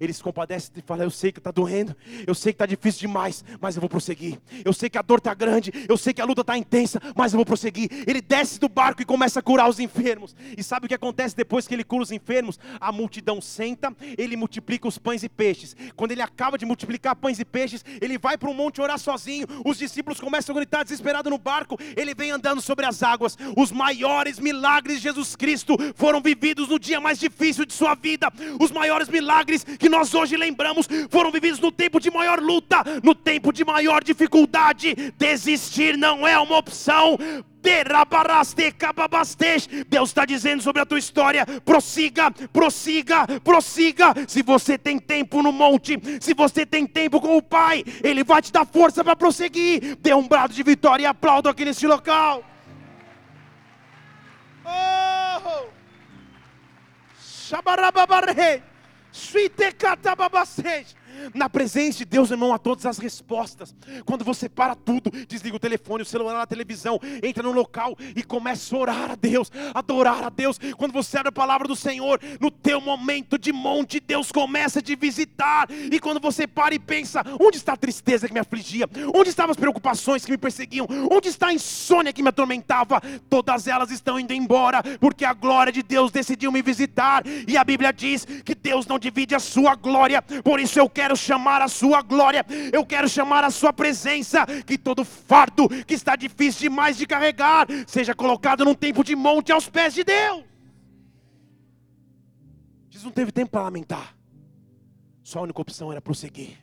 [0.00, 1.96] Ele se compadece e fala: Eu sei que está doendo,
[2.26, 4.38] eu sei que está difícil demais, mas eu vou prosseguir.
[4.64, 7.32] Eu sei que a dor está grande, eu sei que a luta está intensa, mas
[7.32, 7.88] eu vou prosseguir.
[8.06, 10.34] Ele desce do barco e começa a curar os enfermos.
[10.56, 12.58] E sabe o que acontece depois que ele cura os enfermos?
[12.80, 15.76] A multidão senta, ele multiplica os pães e peixes.
[15.96, 19.46] Quando ele acaba de multiplicar pães e peixes, ele vai para um monte orar sozinho.
[19.64, 21.78] Os discípulos começam a gritar desesperado no barco.
[21.96, 23.36] Ele vem andando sobre as águas.
[23.56, 28.32] Os maiores milagres de Jesus Cristo foram vividos no dia mais difícil de sua vida.
[28.60, 33.14] Os maiores milagres que nós hoje lembramos foram vividos no tempo de maior luta, no
[33.14, 34.94] tempo de maior dificuldade.
[35.16, 37.18] Desistir não é uma opção.
[39.88, 44.14] Deus está dizendo sobre a tua história: prossiga, prossiga, prossiga.
[44.26, 48.40] Se você tem tempo no monte, se você tem tempo com o Pai, Ele vai
[48.40, 49.96] te dar força para prosseguir.
[49.96, 52.44] Dê um brado de vitória e aplaudo aqui neste local.
[54.64, 55.66] Oh!
[57.20, 58.62] Shabarababarei.
[59.12, 60.94] Suite catababaseja.
[61.34, 63.74] Na presença de Deus, irmão, há todas as respostas.
[64.04, 68.22] Quando você para tudo, desliga o telefone, o celular, a televisão, entra no local e
[68.22, 70.58] começa a orar a Deus, adorar a Deus.
[70.76, 74.82] Quando você abre a palavra do Senhor, no teu momento de monte, Deus começa a
[74.82, 75.68] te visitar.
[75.70, 78.88] E quando você para e pensa, onde está a tristeza que me afligia?
[79.14, 80.86] Onde estavam as preocupações que me perseguiam?
[81.10, 83.00] Onde está a insônia que me atormentava?
[83.28, 87.22] Todas elas estão indo embora, porque a glória de Deus decidiu me visitar.
[87.46, 91.07] E a Bíblia diz que Deus não divide a sua glória, por isso eu quero
[91.08, 95.94] quero chamar a sua glória, eu quero chamar a sua presença, que todo fardo que
[95.94, 100.44] está difícil demais de carregar, seja colocado num tempo de monte aos pés de Deus.
[102.90, 104.14] Jesus não teve tempo para lamentar,
[105.22, 106.58] só a única opção era prosseguir.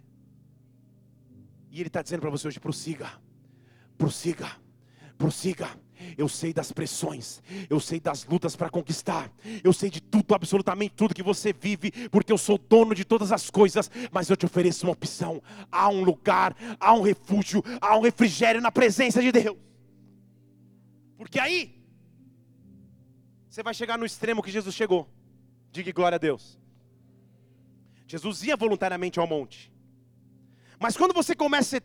[1.72, 3.12] E Ele está dizendo para você hoje: prossiga,
[3.98, 4.52] prossiga,
[5.18, 5.70] prossiga.
[6.18, 9.32] Eu sei das pressões, eu sei das lutas para conquistar,
[9.64, 13.32] eu sei de tudo, absolutamente tudo que você vive, porque eu sou dono de todas
[13.32, 15.42] as coisas, mas eu te ofereço uma opção:
[15.72, 19.58] há um lugar, há um refúgio, há um refrigério na presença de Deus.
[21.18, 21.76] Porque aí,
[23.50, 25.10] você vai chegar no extremo que Jesus chegou.
[25.72, 26.60] Diga glória a Deus.
[28.08, 29.72] Jesus ia voluntariamente ao monte,
[30.80, 31.84] mas quando você começa a ser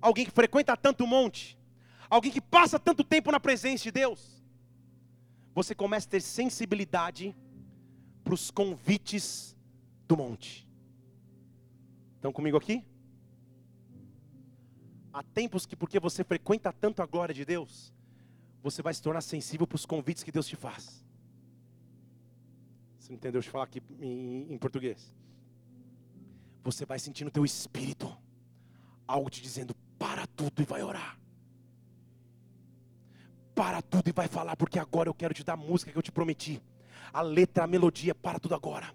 [0.00, 1.56] alguém que frequenta tanto o monte,
[2.14, 4.40] alguém que passa tanto tempo na presença de Deus,
[5.52, 7.34] você começa a ter sensibilidade
[8.22, 9.56] para os convites
[10.06, 10.68] do monte.
[12.14, 12.84] Estão comigo aqui?
[15.12, 17.92] Há tempos que, porque você frequenta tanto a glória de Deus,
[18.62, 21.04] você vai se tornar sensível para os convites que Deus te faz.
[22.98, 23.40] Você não entendeu?
[23.40, 25.14] Eu falar aqui em, em português.
[26.62, 28.16] Você vai sentir no teu espírito
[29.06, 31.23] algo te dizendo: para tudo e vai orar
[33.54, 36.02] para tudo e vai falar, porque agora eu quero te dar a música que eu
[36.02, 36.60] te prometi.
[37.12, 38.92] A letra, a melodia, para tudo agora.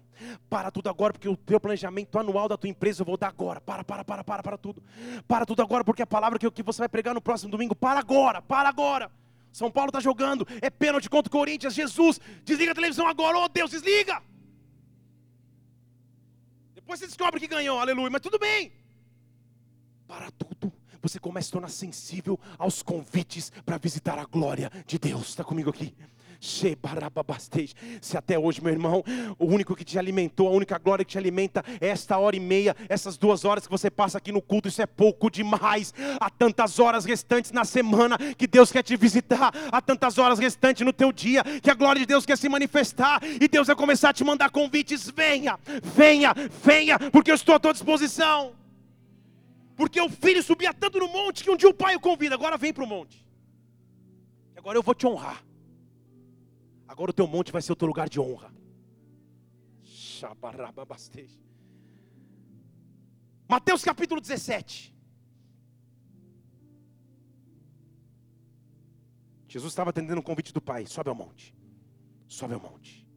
[0.50, 3.60] Para tudo agora, porque o teu planejamento anual da tua empresa eu vou dar agora.
[3.60, 4.82] Para, para, para, para, para tudo.
[5.26, 7.98] Para tudo agora, porque a palavra que, que você vai pregar no próximo domingo, para
[7.98, 9.10] agora, para agora.
[9.50, 11.74] São Paulo está jogando, é pênalti contra o Corinthians.
[11.74, 14.22] Jesus, desliga a televisão agora, oh Deus, desliga.
[16.74, 18.72] Depois você descobre que ganhou, aleluia, mas tudo bem.
[20.06, 20.72] Para tudo
[21.02, 25.28] você começa a tornar sensível aos convites para visitar a glória de Deus.
[25.28, 25.94] Está comigo aqui?
[28.00, 29.04] Se até hoje, meu irmão,
[29.38, 32.40] o único que te alimentou, a única glória que te alimenta é esta hora e
[32.40, 35.92] meia, essas duas horas que você passa aqui no culto, isso é pouco demais.
[36.18, 40.84] Há tantas horas restantes na semana que Deus quer te visitar, há tantas horas restantes
[40.84, 44.08] no teu dia que a glória de Deus quer se manifestar e Deus vai começar
[44.08, 45.10] a te mandar convites.
[45.14, 45.58] Venha,
[45.94, 46.34] venha,
[46.64, 48.59] venha, porque eu estou à tua disposição.
[49.80, 52.58] Porque o filho subia tanto no monte que um dia o pai o convida, agora
[52.58, 53.26] vem para o monte.
[54.54, 55.42] Agora eu vou te honrar.
[56.86, 58.52] Agora o teu monte vai ser o teu lugar de honra.
[63.48, 64.94] Mateus capítulo 17.
[69.48, 71.56] Jesus estava atendendo o convite do pai: sobe ao monte,
[72.28, 73.08] sobe ao monte.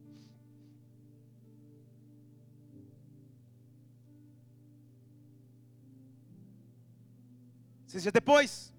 [7.94, 8.74] Seis dias depois,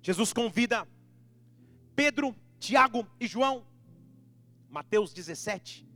[0.00, 0.88] Jesus convida
[1.94, 3.66] Pedro, Tiago e João.
[4.70, 5.86] Mateus 17,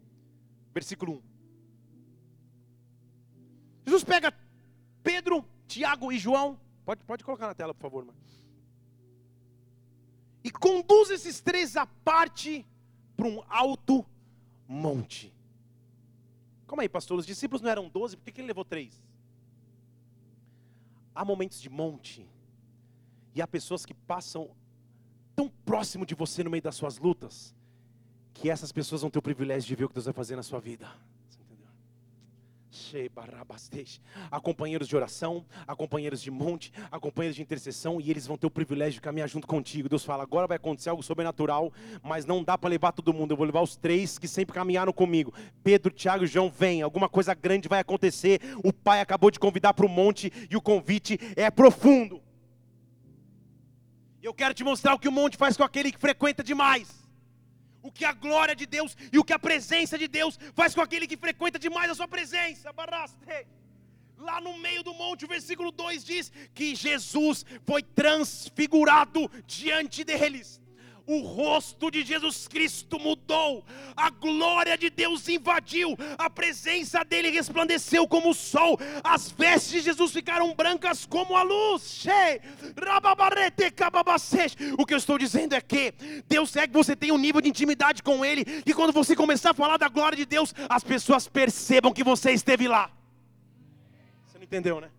[0.74, 1.22] versículo 1.
[3.86, 4.30] Jesus pega
[5.02, 6.60] Pedro, Tiago e João.
[6.84, 8.18] Pode, pode colocar na tela, por favor, mano.
[10.44, 12.66] E conduz esses três à parte
[13.16, 14.04] para um alto
[14.68, 15.34] monte.
[16.66, 17.18] Como aí, pastor?
[17.18, 19.02] Os discípulos não eram doze, por que, que ele levou três?
[21.14, 22.28] Há momentos de monte,
[23.34, 24.50] e há pessoas que passam
[25.34, 27.54] tão próximo de você no meio das suas lutas,
[28.34, 30.42] que essas pessoas vão ter o privilégio de ver o que Deus vai fazer na
[30.42, 30.88] sua vida.
[34.30, 38.38] Há companheiros de oração, há companheiros de monte, há companheiros de intercessão e eles vão
[38.38, 39.90] ter o privilégio de caminhar junto contigo.
[39.90, 41.70] Deus fala: agora vai acontecer algo sobrenatural,
[42.02, 43.32] mas não dá para levar todo mundo.
[43.32, 46.50] Eu vou levar os três que sempre caminharam comigo: Pedro, Tiago e João.
[46.50, 48.40] Vem, alguma coisa grande vai acontecer.
[48.64, 52.22] O Pai acabou de convidar para o monte e o convite é profundo.
[54.22, 57.01] Eu quero te mostrar o que o monte faz com aquele que frequenta demais
[57.82, 60.80] o que a glória de Deus e o que a presença de Deus faz com
[60.80, 62.72] aquele que frequenta demais a sua presença.
[64.18, 70.61] Lá no meio do monte, o versículo 2 diz que Jesus foi transfigurado diante deles
[71.06, 73.64] o rosto de Jesus Cristo mudou,
[73.96, 79.80] a glória de Deus invadiu, a presença dele resplandeceu como o sol, as vestes de
[79.80, 82.04] Jesus ficaram brancas como a luz.
[84.78, 85.92] O que eu estou dizendo é que
[86.28, 89.50] Deus quer que você tenha um nível de intimidade com Ele, que quando você começar
[89.50, 92.90] a falar da glória de Deus, as pessoas percebam que você esteve lá.
[94.26, 94.90] Você não entendeu, né?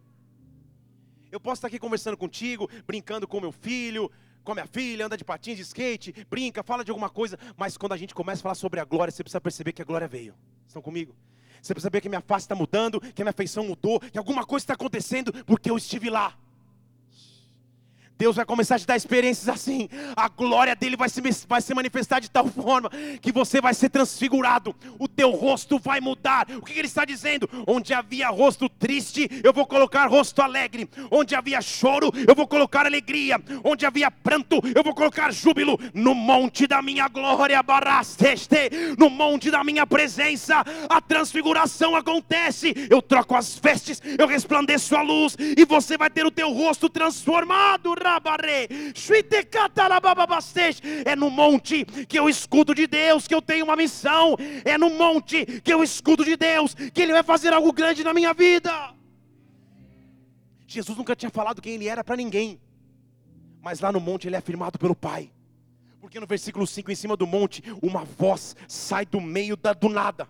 [1.32, 4.12] Eu posso estar aqui conversando contigo, brincando com meu filho,
[4.44, 7.94] com a filha, anda de patins, de skate, brinca, fala de alguma coisa, mas quando
[7.94, 10.36] a gente começa a falar sobre a glória, você precisa perceber que a glória veio.
[10.68, 11.16] Estão comigo?
[11.62, 14.64] Você precisa saber que minha face está mudando, que minha feição mudou, que alguma coisa
[14.64, 16.38] está acontecendo porque eu estive lá.
[18.24, 19.90] Deus vai começar a te dar experiências assim.
[20.16, 22.90] A glória dele vai se, vai se manifestar de tal forma
[23.22, 24.74] que você vai ser transfigurado.
[24.98, 26.48] O teu rosto vai mudar.
[26.56, 27.50] O que ele está dizendo?
[27.68, 30.90] Onde havia rosto triste, eu vou colocar rosto alegre.
[31.12, 33.38] Onde havia choro, eu vou colocar alegria.
[33.62, 35.78] Onde havia pranto, eu vou colocar júbilo.
[35.94, 38.70] No monte da minha glória, barasteste.
[38.98, 42.74] No monte da minha presença, a transfiguração acontece.
[42.90, 45.36] Eu troco as vestes, eu resplandeço a luz.
[45.38, 47.94] E você vai ter o teu rosto transformado.
[51.06, 54.36] É no monte que eu escuto de Deus que eu tenho uma missão.
[54.66, 58.14] É no monte que eu escuto de Deus que Ele vai fazer algo grande na
[58.14, 58.94] minha vida.
[60.68, 62.60] Jesus nunca tinha falado quem Ele era para ninguém.
[63.62, 65.32] Mas lá no monte Ele é afirmado pelo Pai.
[66.02, 69.88] Porque no versículo 5, em cima do monte, uma voz sai do meio da, do
[69.88, 70.28] nada.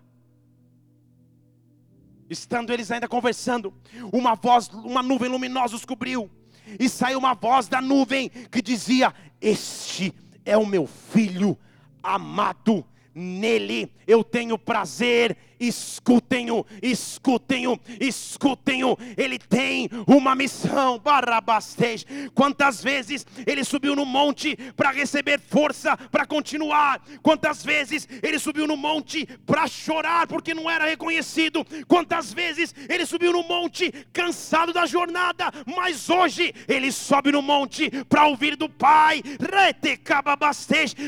[2.30, 3.74] Estando eles ainda conversando,
[4.12, 6.30] uma voz, uma nuvem luminosa os cobriu
[6.78, 10.12] e saiu uma voz da nuvem que dizia: Este
[10.44, 11.58] é o meu filho
[12.02, 12.84] amado,
[13.14, 18.96] nele eu tenho prazer escutem-o, escutem-o, escutem-o.
[19.16, 22.04] Ele tem uma missão, Barabastej.
[22.34, 27.00] Quantas vezes ele subiu no monte para receber força para continuar?
[27.22, 31.64] Quantas vezes ele subiu no monte para chorar porque não era reconhecido?
[31.86, 35.52] Quantas vezes ele subiu no monte cansado da jornada?
[35.66, 39.22] Mas hoje ele sobe no monte para ouvir do Pai,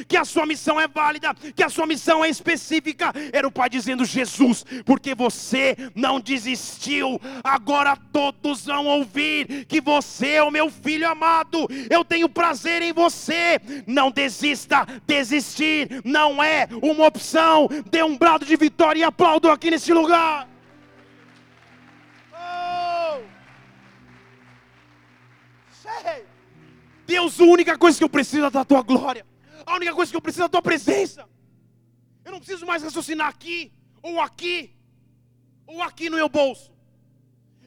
[0.08, 3.12] que a sua missão é válida, que a sua missão é específica.
[3.32, 7.20] Era o Pai dizendo: Jesus Jesus, porque você não desistiu.
[7.42, 11.66] Agora todos vão ouvir que você é o meu filho amado.
[11.90, 13.60] Eu tenho prazer em você.
[13.86, 14.86] Não desista.
[15.06, 17.68] Desistir não é uma opção.
[17.90, 20.48] Dê um brado de vitória e aplaudo aqui nesse lugar.
[22.32, 23.20] Oh!
[27.06, 29.24] Deus, a única coisa que eu preciso é da tua glória.
[29.64, 31.26] A única coisa que eu preciso é da tua presença.
[32.24, 33.72] Eu não preciso mais raciocinar aqui
[34.06, 34.72] ou aqui,
[35.66, 36.72] ou aqui no meu bolso.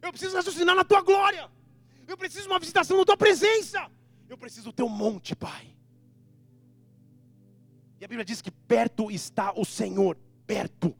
[0.02, 1.50] Eu preciso raciocinar na tua glória.
[2.08, 3.92] Eu preciso uma visitação na tua presença.
[4.30, 5.76] Eu preciso do teu monte, Pai.
[8.00, 10.18] E a Bíblia diz que perto está o Senhor.
[10.48, 10.96] Perto,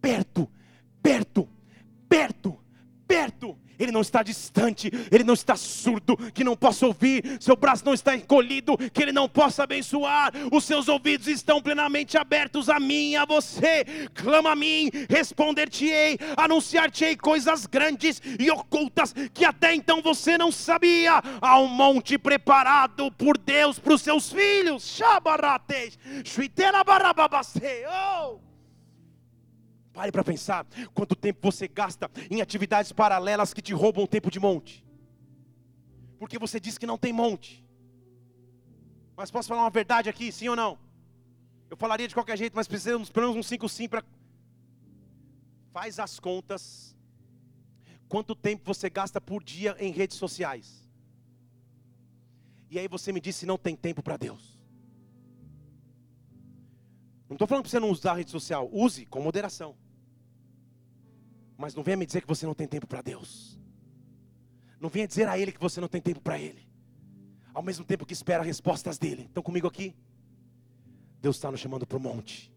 [0.00, 0.50] perto,
[1.02, 1.48] perto,
[2.08, 2.58] perto,
[3.06, 3.58] perto.
[3.80, 7.94] Ele não está distante, Ele não está surdo, que não possa ouvir, seu braço não
[7.94, 13.12] está encolhido, que Ele não possa abençoar, os seus ouvidos estão plenamente abertos a mim
[13.12, 13.84] e a você.
[14.14, 21.22] Clama a mim, responder-te-ei, anunciar-te-ei coisas grandes e ocultas que até então você não sabia.
[21.40, 24.84] Há um monte preparado por Deus para os seus filhos.
[24.84, 25.98] Shabarates,
[27.88, 28.49] oh!
[29.92, 34.38] Pare para pensar quanto tempo você gasta em atividades paralelas que te roubam tempo de
[34.38, 34.84] monte.
[36.18, 37.64] Porque você diz que não tem monte.
[39.16, 40.78] Mas posso falar uma verdade aqui, sim ou não?
[41.68, 44.04] Eu falaria de qualquer jeito, mas precisamos pelo menos um 5 sim para.
[45.72, 46.96] Faz as contas.
[48.08, 50.88] Quanto tempo você gasta por dia em redes sociais?
[52.68, 54.59] E aí você me diz se não tem tempo para Deus.
[57.30, 58.68] Não estou falando para você não usar a rede social.
[58.72, 59.76] Use com moderação.
[61.56, 63.56] Mas não venha me dizer que você não tem tempo para Deus.
[64.80, 66.68] Não venha dizer a Ele que você não tem tempo para Ele.
[67.54, 69.26] Ao mesmo tempo que espera respostas dele.
[69.26, 69.94] Estão comigo aqui?
[71.20, 72.52] Deus está nos chamando para o monte.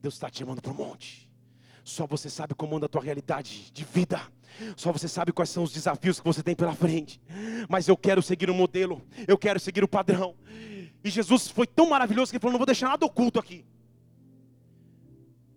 [0.00, 1.30] Deus está te chamando para o monte.
[1.84, 4.20] Só você sabe como anda a tua realidade de vida.
[4.74, 7.20] Só você sabe quais são os desafios que você tem pela frente.
[7.68, 10.34] Mas eu quero seguir o modelo, eu quero seguir o padrão.
[11.04, 13.66] E Jesus foi tão maravilhoso que ele falou: não vou deixar nada oculto aqui.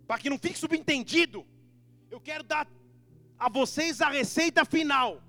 [0.08, 1.46] Para que não fique subentendido,
[2.12, 2.68] eu quero dar
[3.38, 5.22] a vocês a receita final.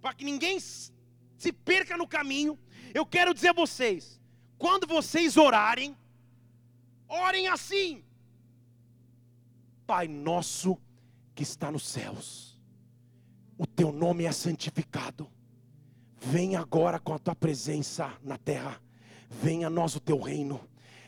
[0.00, 2.58] Para que ninguém se perca no caminho.
[2.94, 4.20] Eu quero dizer a vocês:
[4.56, 5.96] quando vocês orarem,
[7.08, 8.04] orem assim.
[9.86, 10.76] Pai nosso
[11.34, 12.58] que está nos céus,
[13.56, 15.30] o teu nome é santificado.
[16.20, 18.80] Venha agora com a tua presença na terra.
[19.30, 20.60] Venha a nós o teu reino.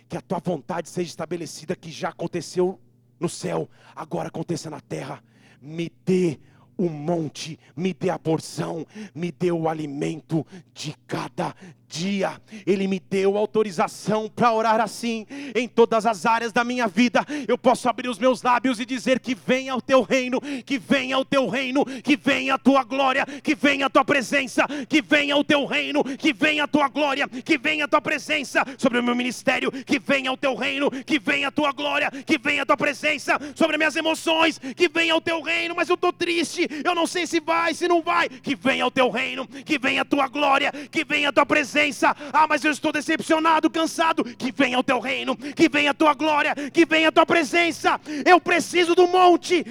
[0.08, 2.80] Que a tua vontade seja estabelecida, que já aconteceu
[3.20, 5.22] no céu, agora aconteça na terra.
[5.60, 6.40] Me dê
[6.76, 11.54] o monte, me dê a porção, me dê o alimento de cada
[11.90, 17.26] dia, Ele me deu autorização para orar assim, em todas as áreas da minha vida.
[17.48, 21.18] Eu posso abrir os meus lábios e dizer: Que venha o teu reino, que venha
[21.18, 25.36] o teu reino, que venha a tua glória, que venha a tua presença, que venha
[25.36, 29.02] o teu reino, que venha a tua glória, que venha a tua presença sobre o
[29.02, 32.66] meu ministério, que venha o teu reino, que venha a tua glória, que venha a
[32.66, 35.74] tua presença sobre minhas emoções, que venha o teu reino.
[35.74, 38.28] Mas eu estou triste, eu não sei se vai, se não vai.
[38.28, 41.79] Que venha o teu reino, que venha a tua glória, que venha a tua presença
[41.80, 42.14] presença.
[42.32, 44.24] Ah, mas eu estou decepcionado, cansado.
[44.24, 48.00] Que venha o teu reino, que venha a tua glória, que venha a tua presença.
[48.24, 49.64] Eu preciso do monte,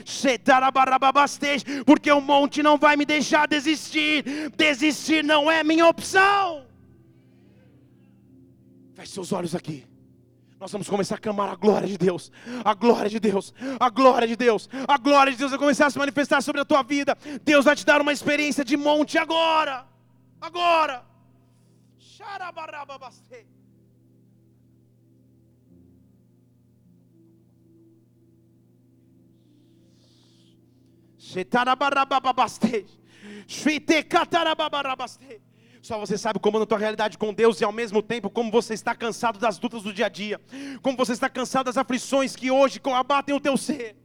[1.86, 4.24] porque o monte não vai me deixar desistir.
[4.56, 6.66] Desistir não é minha opção.
[8.96, 9.86] Feche seus olhos aqui.
[10.60, 12.30] Nós vamos começar a clamar a glória de Deus,
[12.66, 15.90] a glória de Deus, a glória de Deus, a glória de Deus vai começar a
[15.90, 17.18] se manifestar sobre a tua vida.
[17.46, 19.86] Deus vai te dar uma experiência de monte agora,
[20.42, 21.09] agora.
[35.82, 38.74] Só você sabe como na tua realidade com Deus e ao mesmo tempo como você
[38.74, 40.42] está cansado das lutas do dia a dia,
[40.82, 43.99] como você está cansado das aflições que hoje abatem o teu ser.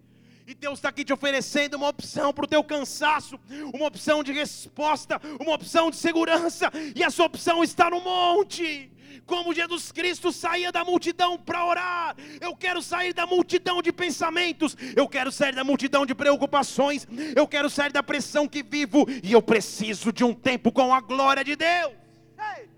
[0.46, 3.40] E Deus está aqui te oferecendo uma opção para o teu cansaço,
[3.72, 8.90] uma opção de resposta, uma opção de segurança, e essa opção está no monte.
[9.24, 14.76] Como Jesus Cristo saía da multidão para orar, eu quero sair da multidão de pensamentos,
[14.94, 19.32] eu quero sair da multidão de preocupações, eu quero sair da pressão que vivo, e
[19.32, 21.94] eu preciso de um tempo com a glória de Deus.
[22.38, 22.68] Hey.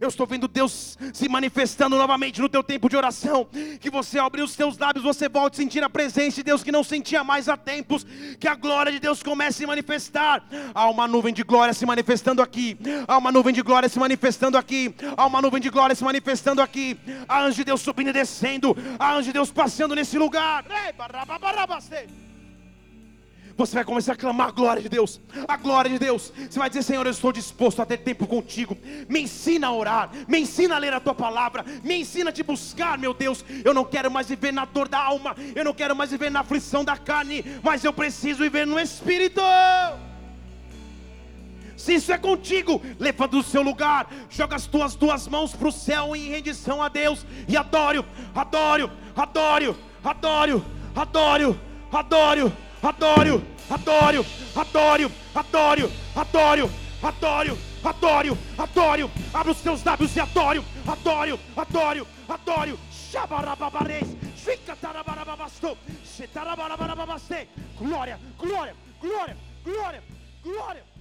[0.00, 3.46] Eu estou vendo Deus se manifestando novamente no teu tempo de oração.
[3.80, 6.72] Que você abrir os teus lábios, você volte a sentir a presença de Deus que
[6.72, 8.06] não sentia mais há tempos.
[8.38, 10.44] Que a glória de Deus comece a se manifestar.
[10.74, 12.76] Há uma nuvem de glória se manifestando aqui.
[13.06, 14.94] Há uma nuvem de glória se manifestando aqui.
[15.16, 16.98] Há uma nuvem de glória se manifestando aqui.
[17.28, 18.76] Há anjo de Deus subindo e descendo.
[18.98, 20.64] Há anjo de Deus passeando nesse lugar.
[20.68, 20.92] Ei,
[23.56, 26.32] você vai começar a clamar a glória de Deus, a glória de Deus.
[26.48, 28.76] Você vai dizer: Senhor, eu estou disposto a ter tempo contigo.
[29.08, 32.42] Me ensina a orar, me ensina a ler a tua palavra, me ensina a te
[32.42, 33.44] buscar, meu Deus.
[33.64, 36.40] Eu não quero mais viver na dor da alma, eu não quero mais viver na
[36.40, 39.40] aflição da carne, mas eu preciso viver no espírito.
[41.76, 45.72] Se isso é contigo, levanta do seu lugar, joga as tuas duas mãos para o
[45.72, 48.04] céu em rendição a Deus e adoro,
[48.34, 50.64] adoro, adoro, adoro,
[50.94, 51.60] adoro,
[51.90, 54.24] adoro adoro, adoro,
[54.56, 56.70] adoro, adoro, adoro,
[57.02, 59.10] adoro, adoro, adoro.
[59.32, 62.78] Abra os teus lábios e adoro, adoro, adoro, adoro.
[62.90, 65.76] Shabarababares, fica tarabarababasto,
[67.78, 70.02] Glória, glória, glória, glória, glória,
[70.42, 70.91] glória.